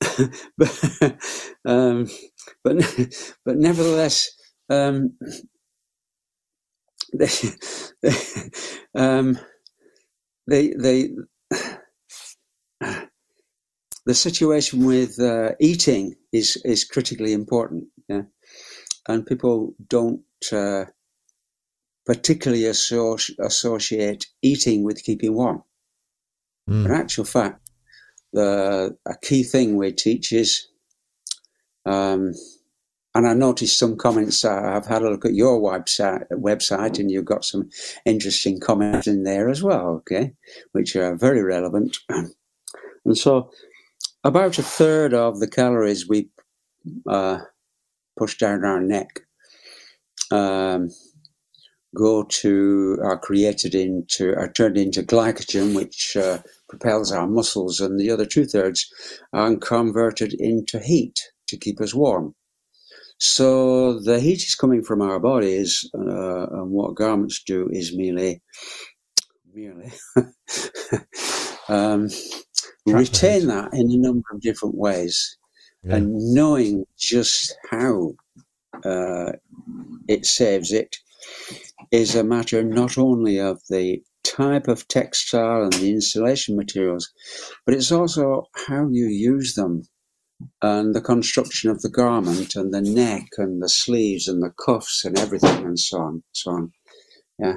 but, 0.58 1.16
um, 1.64 2.08
but 2.64 2.76
but 3.44 3.56
nevertheless, 3.56 4.30
um, 4.68 5.16
they, 7.14 7.28
they, 8.02 8.12
um, 8.96 9.38
they, 10.48 10.72
they 10.78 11.10
the 14.06 14.14
situation 14.14 14.84
with 14.84 15.20
uh, 15.20 15.50
eating 15.60 16.14
is 16.32 16.60
is 16.64 16.84
critically 16.84 17.32
important. 17.32 17.84
Yeah 18.08 18.22
and 19.08 19.26
people 19.26 19.74
don't 19.88 20.22
uh, 20.52 20.84
particularly 22.04 22.64
associ- 22.64 23.38
associate 23.38 24.26
eating 24.42 24.84
with 24.84 25.04
keeping 25.04 25.34
warm. 25.34 25.62
Mm. 26.68 26.86
In 26.86 26.90
actual 26.92 27.24
fact, 27.24 27.70
the 28.32 28.96
a 29.06 29.14
key 29.22 29.42
thing 29.42 29.76
we 29.76 29.92
teach 29.92 30.32
is, 30.32 30.68
um, 31.84 32.32
and 33.14 33.26
I 33.26 33.34
noticed 33.34 33.78
some 33.78 33.96
comments. 33.96 34.44
Uh, 34.44 34.62
I've 34.74 34.86
had 34.86 35.02
a 35.02 35.10
look 35.10 35.24
at 35.24 35.34
your 35.34 35.60
website, 35.60 36.24
website, 36.30 36.98
and 36.98 37.10
you've 37.10 37.26
got 37.26 37.44
some 37.44 37.68
interesting 38.06 38.58
comments 38.58 39.06
in 39.06 39.24
there 39.24 39.50
as 39.50 39.62
well. 39.62 39.88
Okay, 39.98 40.32
which 40.72 40.96
are 40.96 41.14
very 41.16 41.42
relevant. 41.42 41.98
And 43.04 43.18
so, 43.18 43.50
about 44.24 44.58
a 44.58 44.62
third 44.62 45.12
of 45.12 45.40
the 45.40 45.48
calories 45.48 46.08
we 46.08 46.30
uh, 47.08 47.38
push 48.16 48.36
down 48.38 48.64
our 48.64 48.80
neck 48.80 49.20
um, 50.32 50.88
go 51.94 52.24
to 52.24 52.98
are 53.02 53.18
created 53.18 53.74
into 53.74 54.34
are 54.36 54.50
turned 54.50 54.78
into 54.78 55.02
glycogen, 55.02 55.74
which 55.74 56.16
uh, 56.16 56.38
propels 56.68 57.12
our 57.12 57.26
muscles, 57.26 57.80
and 57.80 58.00
the 58.00 58.10
other 58.10 58.26
two 58.26 58.46
thirds 58.46 58.88
are 59.32 59.54
converted 59.56 60.34
into 60.38 60.78
heat 60.78 61.20
to 61.48 61.56
keep 61.56 61.80
us 61.80 61.94
warm. 61.94 62.34
So 63.18 64.00
the 64.00 64.18
heat 64.18 64.42
is 64.42 64.54
coming 64.54 64.82
from 64.82 65.02
our 65.02 65.20
bodies, 65.20 65.88
uh, 65.94 66.46
and 66.46 66.70
what 66.70 66.96
garments 66.96 67.42
do 67.46 67.68
is 67.70 67.96
merely, 67.96 68.42
merely 69.52 69.92
um, 71.68 72.08
retain 72.86 73.46
that 73.48 73.68
in 73.74 73.90
a 73.90 73.96
number 73.96 74.24
of 74.32 74.40
different 74.40 74.76
ways 74.76 75.36
yeah. 75.82 75.96
and 75.96 76.12
knowing 76.34 76.84
just 76.98 77.56
how 77.70 78.12
uh, 78.84 79.32
it 80.08 80.26
saves 80.26 80.72
it 80.72 80.96
is 81.90 82.14
a 82.14 82.24
matter 82.24 82.62
not 82.62 82.98
only 82.98 83.38
of 83.38 83.60
the 83.68 84.02
type 84.24 84.68
of 84.68 84.86
textile 84.88 85.62
and 85.62 85.72
the 85.74 85.90
insulation 85.90 86.56
materials, 86.56 87.10
but 87.66 87.74
it's 87.74 87.92
also 87.92 88.44
how 88.66 88.88
you 88.90 89.06
use 89.06 89.54
them 89.54 89.82
and 90.60 90.94
the 90.94 91.00
construction 91.00 91.70
of 91.70 91.82
the 91.82 91.90
garment 91.90 92.56
and 92.56 92.72
the 92.72 92.80
neck 92.80 93.26
and 93.38 93.62
the 93.62 93.68
sleeves 93.68 94.26
and 94.26 94.42
the 94.42 94.52
cuffs 94.64 95.04
and 95.04 95.18
everything 95.18 95.64
and 95.64 95.78
so 95.78 95.98
on, 95.98 96.22
so 96.32 96.50
on. 96.50 96.72
Yeah. 97.38 97.54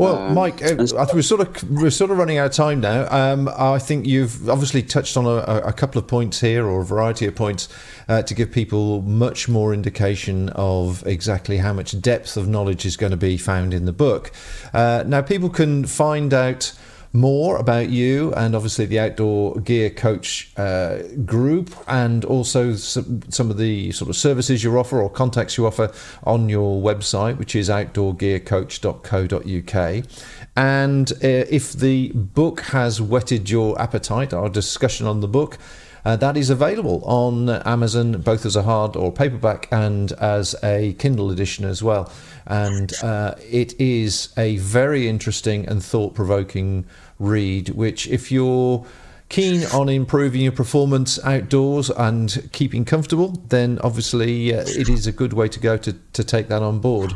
Well, 0.00 0.16
um, 0.16 0.34
Mike, 0.34 0.62
uh, 0.62 0.76
we're 1.12 1.22
sort 1.22 1.40
of 1.40 1.70
we're 1.70 1.90
sort 1.90 2.12
of 2.12 2.18
running 2.18 2.38
out 2.38 2.46
of 2.46 2.52
time 2.52 2.78
now. 2.78 3.08
Um, 3.10 3.48
I 3.48 3.80
think 3.80 4.06
you've 4.06 4.48
obviously 4.48 4.80
touched 4.80 5.16
on 5.16 5.26
a, 5.26 5.38
a, 5.66 5.72
couple 5.72 5.98
of 5.98 6.06
points 6.06 6.38
here, 6.38 6.68
or 6.68 6.82
a 6.82 6.84
variety 6.84 7.26
of 7.26 7.34
points, 7.34 7.68
uh, 8.08 8.22
to 8.22 8.32
give 8.32 8.52
people 8.52 9.02
much 9.02 9.48
more 9.48 9.74
indication 9.74 10.50
of 10.50 11.04
exactly 11.04 11.56
how 11.56 11.72
much 11.72 12.00
depth 12.00 12.36
of 12.36 12.46
knowledge 12.46 12.86
is 12.86 12.96
going 12.96 13.10
to 13.10 13.16
be 13.16 13.36
found 13.36 13.74
in 13.74 13.86
the 13.86 13.92
book. 13.92 14.30
Uh, 14.72 15.02
now, 15.04 15.20
people 15.20 15.50
can 15.50 15.84
find 15.84 16.32
out 16.32 16.72
more 17.12 17.56
about 17.56 17.88
you 17.88 18.32
and 18.34 18.54
obviously 18.54 18.86
the 18.86 18.98
outdoor 18.98 19.58
gear 19.60 19.90
coach 19.90 20.52
uh, 20.56 20.98
group 21.24 21.74
and 21.86 22.24
also 22.24 22.74
some, 22.74 23.22
some, 23.30 23.50
of 23.50 23.56
the 23.56 23.92
sort 23.92 24.10
of 24.10 24.16
services 24.16 24.62
you 24.62 24.78
offer 24.78 25.00
or 25.00 25.08
contacts 25.08 25.56
you 25.56 25.66
offer 25.66 25.90
on 26.24 26.48
your 26.48 26.82
website 26.82 27.38
which 27.38 27.56
is 27.56 27.70
outdoorgearcoach.co.uk 27.70 30.04
and 30.56 31.12
uh, 31.12 31.16
if 31.22 31.72
the 31.72 32.10
book 32.12 32.60
has 32.60 33.00
whetted 33.00 33.48
your 33.48 33.80
appetite 33.80 34.34
our 34.34 34.48
discussion 34.48 35.06
on 35.06 35.20
the 35.20 35.28
book 35.28 35.56
uh, 36.08 36.16
that 36.16 36.36
is 36.36 36.50
available 36.50 37.02
on 37.04 37.48
Amazon, 37.48 38.20
both 38.20 38.46
as 38.46 38.56
a 38.56 38.62
hard 38.62 38.96
or 38.96 39.12
paperback 39.12 39.68
and 39.70 40.12
as 40.12 40.54
a 40.62 40.94
Kindle 40.94 41.30
edition 41.30 41.64
as 41.64 41.82
well 41.82 42.10
and 42.48 42.94
uh, 43.02 43.34
it 43.38 43.78
is 43.78 44.32
a 44.36 44.56
very 44.56 45.06
interesting 45.06 45.68
and 45.68 45.84
thought 45.84 46.14
provoking 46.14 46.86
read. 47.18 47.68
Which, 47.68 48.08
if 48.08 48.32
you're 48.32 48.84
keen 49.28 49.66
on 49.66 49.90
improving 49.90 50.40
your 50.40 50.52
performance 50.52 51.22
outdoors 51.24 51.90
and 51.90 52.48
keeping 52.52 52.86
comfortable, 52.86 53.40
then 53.48 53.78
obviously 53.84 54.54
uh, 54.54 54.64
it 54.66 54.88
is 54.88 55.06
a 55.06 55.12
good 55.12 55.34
way 55.34 55.48
to 55.48 55.60
go 55.60 55.76
to, 55.76 55.92
to 56.14 56.24
take 56.24 56.48
that 56.48 56.62
on 56.62 56.78
board. 56.78 57.12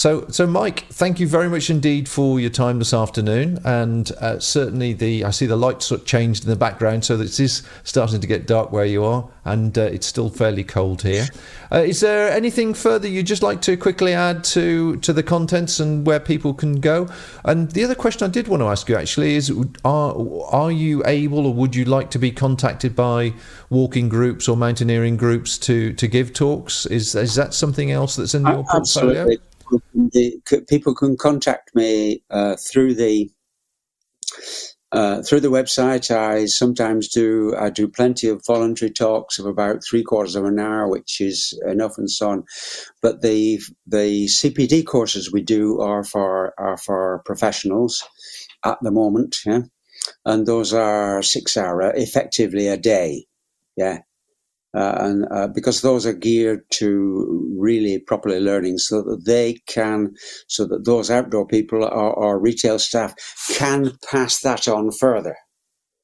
So, 0.00 0.26
so 0.28 0.46
Mike, 0.46 0.86
thank 0.86 1.20
you 1.20 1.26
very 1.26 1.50
much 1.50 1.68
indeed 1.68 2.08
for 2.08 2.40
your 2.40 2.48
time 2.48 2.78
this 2.78 2.94
afternoon, 2.94 3.58
and 3.66 4.10
uh, 4.12 4.38
certainly 4.38 4.94
the 4.94 5.26
I 5.26 5.30
see 5.30 5.44
the 5.44 5.56
lights 5.56 5.84
sort 5.84 6.00
of 6.00 6.06
changed 6.06 6.42
in 6.42 6.48
the 6.48 6.56
background, 6.56 7.04
so 7.04 7.18
this 7.18 7.38
is 7.38 7.62
starting 7.84 8.18
to 8.18 8.26
get 8.26 8.46
dark 8.46 8.72
where 8.72 8.86
you 8.86 9.04
are, 9.04 9.28
and 9.44 9.76
uh, 9.76 9.82
it's 9.82 10.06
still 10.06 10.30
fairly 10.30 10.64
cold 10.64 11.02
here. 11.02 11.28
Uh, 11.72 11.76
is 11.76 12.00
there 12.00 12.28
anything 12.32 12.74
further 12.74 13.06
you'd 13.06 13.28
just 13.28 13.44
like 13.44 13.62
to 13.62 13.76
quickly 13.76 14.12
add 14.12 14.42
to 14.42 14.96
to 14.96 15.12
the 15.12 15.22
contents 15.22 15.78
and 15.78 16.04
where 16.04 16.18
people 16.18 16.52
can 16.52 16.80
go? 16.80 17.08
And 17.44 17.70
the 17.70 17.84
other 17.84 17.94
question 17.94 18.26
I 18.26 18.28
did 18.28 18.48
want 18.48 18.60
to 18.60 18.66
ask 18.66 18.88
you 18.88 18.96
actually 18.96 19.36
is: 19.36 19.52
Are 19.84 20.16
are 20.50 20.72
you 20.72 21.00
able, 21.06 21.46
or 21.46 21.54
would 21.54 21.76
you 21.76 21.84
like 21.84 22.10
to 22.10 22.18
be 22.18 22.32
contacted 22.32 22.96
by 22.96 23.34
walking 23.68 24.08
groups 24.08 24.48
or 24.48 24.56
mountaineering 24.56 25.16
groups 25.16 25.58
to 25.58 25.92
to 25.92 26.08
give 26.08 26.32
talks? 26.32 26.86
Is 26.86 27.14
is 27.14 27.36
that 27.36 27.54
something 27.54 27.92
else 27.92 28.16
that's 28.16 28.34
in 28.34 28.44
your 28.44 28.64
portfolio? 28.64 29.28
Absolutely 29.72 30.42
people 30.68 30.94
can 30.94 31.16
contact 31.16 31.74
me 31.74 32.22
uh, 32.30 32.56
through 32.56 32.94
the 32.94 33.30
uh, 34.92 35.22
through 35.22 35.40
the 35.40 35.50
website. 35.50 36.10
I 36.10 36.46
sometimes 36.46 37.08
do 37.08 37.54
I 37.58 37.70
do 37.70 37.88
plenty 37.88 38.28
of 38.28 38.42
voluntary 38.46 38.90
talks 38.90 39.38
of 39.38 39.46
about 39.46 39.84
three 39.84 40.02
quarters 40.02 40.36
of 40.36 40.44
an 40.44 40.58
hour, 40.58 40.88
which 40.88 41.20
is 41.20 41.60
enough 41.66 41.98
and 41.98 42.10
so 42.10 42.30
on. 42.30 42.44
But 43.02 43.22
the 43.22 43.60
the 43.86 44.26
CPD 44.26 44.84
courses 44.86 45.32
we 45.32 45.42
do 45.42 45.80
are 45.80 46.04
for 46.04 46.54
are 46.58 46.76
for 46.78 47.22
professionals 47.24 48.02
at 48.64 48.78
the 48.82 48.90
moment, 48.90 49.38
yeah, 49.46 49.62
and 50.26 50.46
those 50.46 50.74
are 50.74 51.22
six 51.22 51.56
hour 51.56 51.92
effectively 51.96 52.68
a 52.68 52.76
day, 52.78 53.26
yeah. 53.76 54.00
Uh, 54.72 54.94
and 55.00 55.26
uh, 55.32 55.48
because 55.48 55.80
those 55.80 56.06
are 56.06 56.12
geared 56.12 56.62
to 56.70 57.52
really 57.58 57.98
properly 57.98 58.38
learning 58.38 58.78
so 58.78 59.02
that 59.02 59.24
they 59.24 59.54
can 59.66 60.14
so 60.46 60.64
that 60.64 60.84
those 60.84 61.10
outdoor 61.10 61.44
people 61.44 61.82
or, 61.82 62.12
or 62.14 62.38
retail 62.38 62.78
staff 62.78 63.12
can 63.54 63.90
pass 64.08 64.40
that 64.40 64.68
on 64.68 64.92
further. 64.92 65.36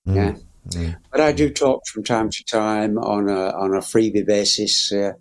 Mm. 0.08 0.14
yeah. 0.14 0.34
mm. 0.70 0.96
but 1.10 1.20
i 1.20 1.32
do 1.32 1.50
talk 1.50 1.80
from 1.92 2.04
time 2.04 2.30
to 2.30 2.44
time 2.44 2.96
on 2.98 3.28
a 3.28 3.50
on 3.50 3.74
a 3.74 3.80
freebie 3.80 4.24
basis 4.24 4.92
uh, 4.92 5.12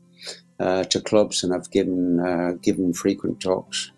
uh 0.59 0.83
to 0.83 1.01
clubs 1.01 1.43
and 1.43 1.53
i've 1.55 1.69
given 1.71 2.19
uh, 2.19 2.53
given 2.61 2.93
frequent 2.93 3.39
talks. 3.39 3.91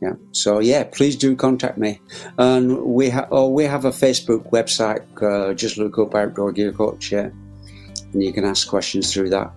Yeah. 0.00 0.14
So 0.32 0.58
yeah 0.58 0.82
please 0.82 1.14
do 1.14 1.36
contact 1.36 1.78
me. 1.78 2.00
And 2.36 2.82
we 2.82 3.10
have 3.10 3.28
oh 3.30 3.48
we 3.48 3.62
have 3.62 3.84
a 3.84 3.92
facebook 3.92 4.50
website 4.50 5.04
uh, 5.22 5.54
just 5.54 5.78
look 5.78 5.98
up 6.00 6.16
outdoor 6.16 6.50
gear 6.50 6.72
coach 6.72 7.12
yeah 7.12 7.30
and 8.12 8.22
you 8.22 8.32
can 8.32 8.44
ask 8.44 8.68
questions 8.68 9.12
through 9.12 9.30
that. 9.30 9.52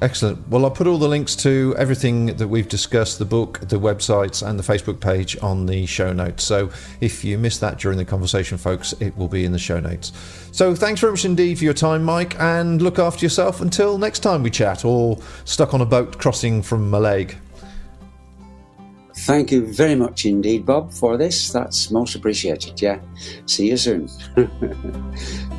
Excellent. 0.00 0.46
Well, 0.48 0.64
I'll 0.64 0.70
put 0.70 0.86
all 0.86 0.98
the 0.98 1.08
links 1.08 1.34
to 1.36 1.74
everything 1.76 2.26
that 2.36 2.46
we've 2.46 2.68
discussed 2.68 3.18
the 3.18 3.24
book, 3.24 3.58
the 3.60 3.80
websites, 3.80 4.46
and 4.46 4.58
the 4.58 4.62
Facebook 4.62 5.00
page 5.00 5.36
on 5.42 5.66
the 5.66 5.86
show 5.86 6.12
notes. 6.12 6.44
So 6.44 6.70
if 7.00 7.24
you 7.24 7.36
missed 7.36 7.60
that 7.62 7.78
during 7.78 7.98
the 7.98 8.04
conversation, 8.04 8.58
folks, 8.58 8.92
it 9.00 9.16
will 9.16 9.26
be 9.26 9.44
in 9.44 9.50
the 9.50 9.58
show 9.58 9.80
notes. 9.80 10.12
So 10.52 10.74
thanks 10.74 11.00
very 11.00 11.12
much 11.12 11.24
indeed 11.24 11.58
for 11.58 11.64
your 11.64 11.74
time, 11.74 12.04
Mike, 12.04 12.38
and 12.38 12.80
look 12.80 13.00
after 13.00 13.24
yourself 13.24 13.60
until 13.60 13.98
next 13.98 14.20
time 14.20 14.44
we 14.44 14.50
chat 14.50 14.84
or 14.84 15.18
stuck 15.44 15.74
on 15.74 15.80
a 15.80 15.86
boat 15.86 16.18
crossing 16.18 16.62
from 16.62 16.88
Mallaig. 16.90 17.34
Thank 19.16 19.50
you 19.50 19.66
very 19.66 19.96
much 19.96 20.26
indeed, 20.26 20.64
Bob, 20.64 20.92
for 20.92 21.16
this. 21.16 21.50
That's 21.50 21.90
most 21.90 22.14
appreciated. 22.14 22.80
Yeah. 22.80 23.00
See 23.46 23.68
you 23.68 23.76
soon. 23.76 24.08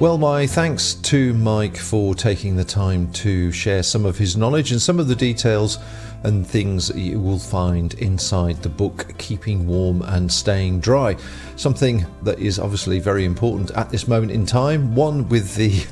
Well, 0.00 0.16
my 0.16 0.46
thanks 0.46 0.94
to 0.94 1.34
Mike 1.34 1.76
for 1.76 2.14
taking 2.14 2.54
the 2.54 2.62
time 2.62 3.10
to 3.14 3.50
share 3.50 3.82
some 3.82 4.06
of 4.06 4.16
his 4.16 4.36
knowledge 4.36 4.70
and 4.70 4.80
some 4.80 5.00
of 5.00 5.08
the 5.08 5.16
details 5.16 5.80
and 6.22 6.46
things 6.46 6.96
you 6.96 7.18
will 7.18 7.40
find 7.40 7.94
inside 7.94 8.62
the 8.62 8.68
book 8.68 9.12
Keeping 9.18 9.66
Warm 9.66 10.02
and 10.02 10.32
Staying 10.32 10.78
Dry. 10.78 11.16
Something 11.56 12.06
that 12.22 12.38
is 12.38 12.60
obviously 12.60 13.00
very 13.00 13.24
important 13.24 13.72
at 13.72 13.90
this 13.90 14.06
moment 14.06 14.30
in 14.30 14.46
time. 14.46 14.94
One, 14.94 15.28
with 15.28 15.56
the 15.56 15.84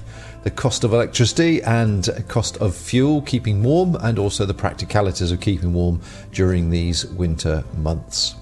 the 0.44 0.52
cost 0.52 0.84
of 0.84 0.92
electricity 0.92 1.61
and 1.64 2.09
cost 2.28 2.59
of 2.59 2.76
fuel, 2.76 3.22
keeping 3.22 3.64
warm, 3.64 3.96
and 3.96 4.20
also 4.20 4.46
the 4.46 4.54
practicalities 4.54 5.32
of 5.32 5.40
keeping 5.40 5.72
warm 5.72 6.00
during 6.30 6.70
these 6.70 7.07
winter 7.07 7.64
months. 7.76 8.36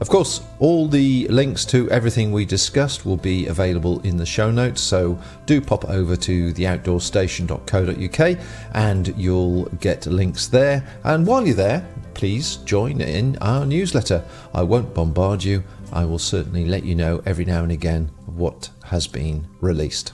Of 0.00 0.08
course, 0.08 0.42
all 0.60 0.86
the 0.86 1.26
links 1.26 1.64
to 1.66 1.90
everything 1.90 2.30
we 2.30 2.44
discussed 2.44 3.04
will 3.04 3.16
be 3.16 3.48
available 3.48 3.98
in 4.02 4.16
the 4.16 4.24
show 4.24 4.48
notes, 4.48 4.80
so 4.80 5.18
do 5.44 5.60
pop 5.60 5.86
over 5.86 6.14
to 6.14 6.52
theoutdoorstation.co.uk 6.52 8.38
and 8.74 9.08
you'll 9.18 9.64
get 9.80 10.06
links 10.06 10.46
there. 10.46 10.86
And 11.02 11.26
while 11.26 11.44
you're 11.44 11.56
there, 11.56 11.84
please 12.14 12.58
join 12.58 13.00
in 13.00 13.38
our 13.38 13.66
newsletter. 13.66 14.24
I 14.54 14.62
won't 14.62 14.94
bombard 14.94 15.42
you, 15.42 15.64
I 15.92 16.04
will 16.04 16.20
certainly 16.20 16.64
let 16.64 16.84
you 16.84 16.94
know 16.94 17.20
every 17.26 17.44
now 17.44 17.64
and 17.64 17.72
again 17.72 18.12
what 18.26 18.70
has 18.84 19.08
been 19.08 19.48
released. 19.60 20.12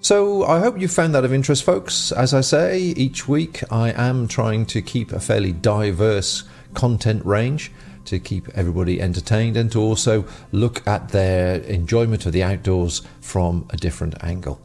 So, 0.00 0.44
I 0.44 0.60
hope 0.60 0.80
you 0.80 0.88
found 0.88 1.14
that 1.14 1.24
of 1.24 1.34
interest, 1.34 1.64
folks. 1.64 2.12
As 2.12 2.32
I 2.32 2.40
say, 2.40 2.78
each 2.78 3.28
week 3.28 3.62
I 3.70 3.90
am 3.90 4.28
trying 4.28 4.64
to 4.66 4.80
keep 4.80 5.12
a 5.12 5.20
fairly 5.20 5.52
diverse 5.52 6.44
content 6.72 7.24
range 7.26 7.72
to 8.08 8.18
keep 8.18 8.48
everybody 8.54 9.00
entertained 9.00 9.56
and 9.56 9.70
to 9.72 9.80
also 9.80 10.24
look 10.52 10.86
at 10.86 11.08
their 11.10 11.60
enjoyment 11.62 12.26
of 12.26 12.32
the 12.32 12.42
outdoors 12.42 13.02
from 13.20 13.66
a 13.70 13.76
different 13.76 14.22
angle. 14.22 14.60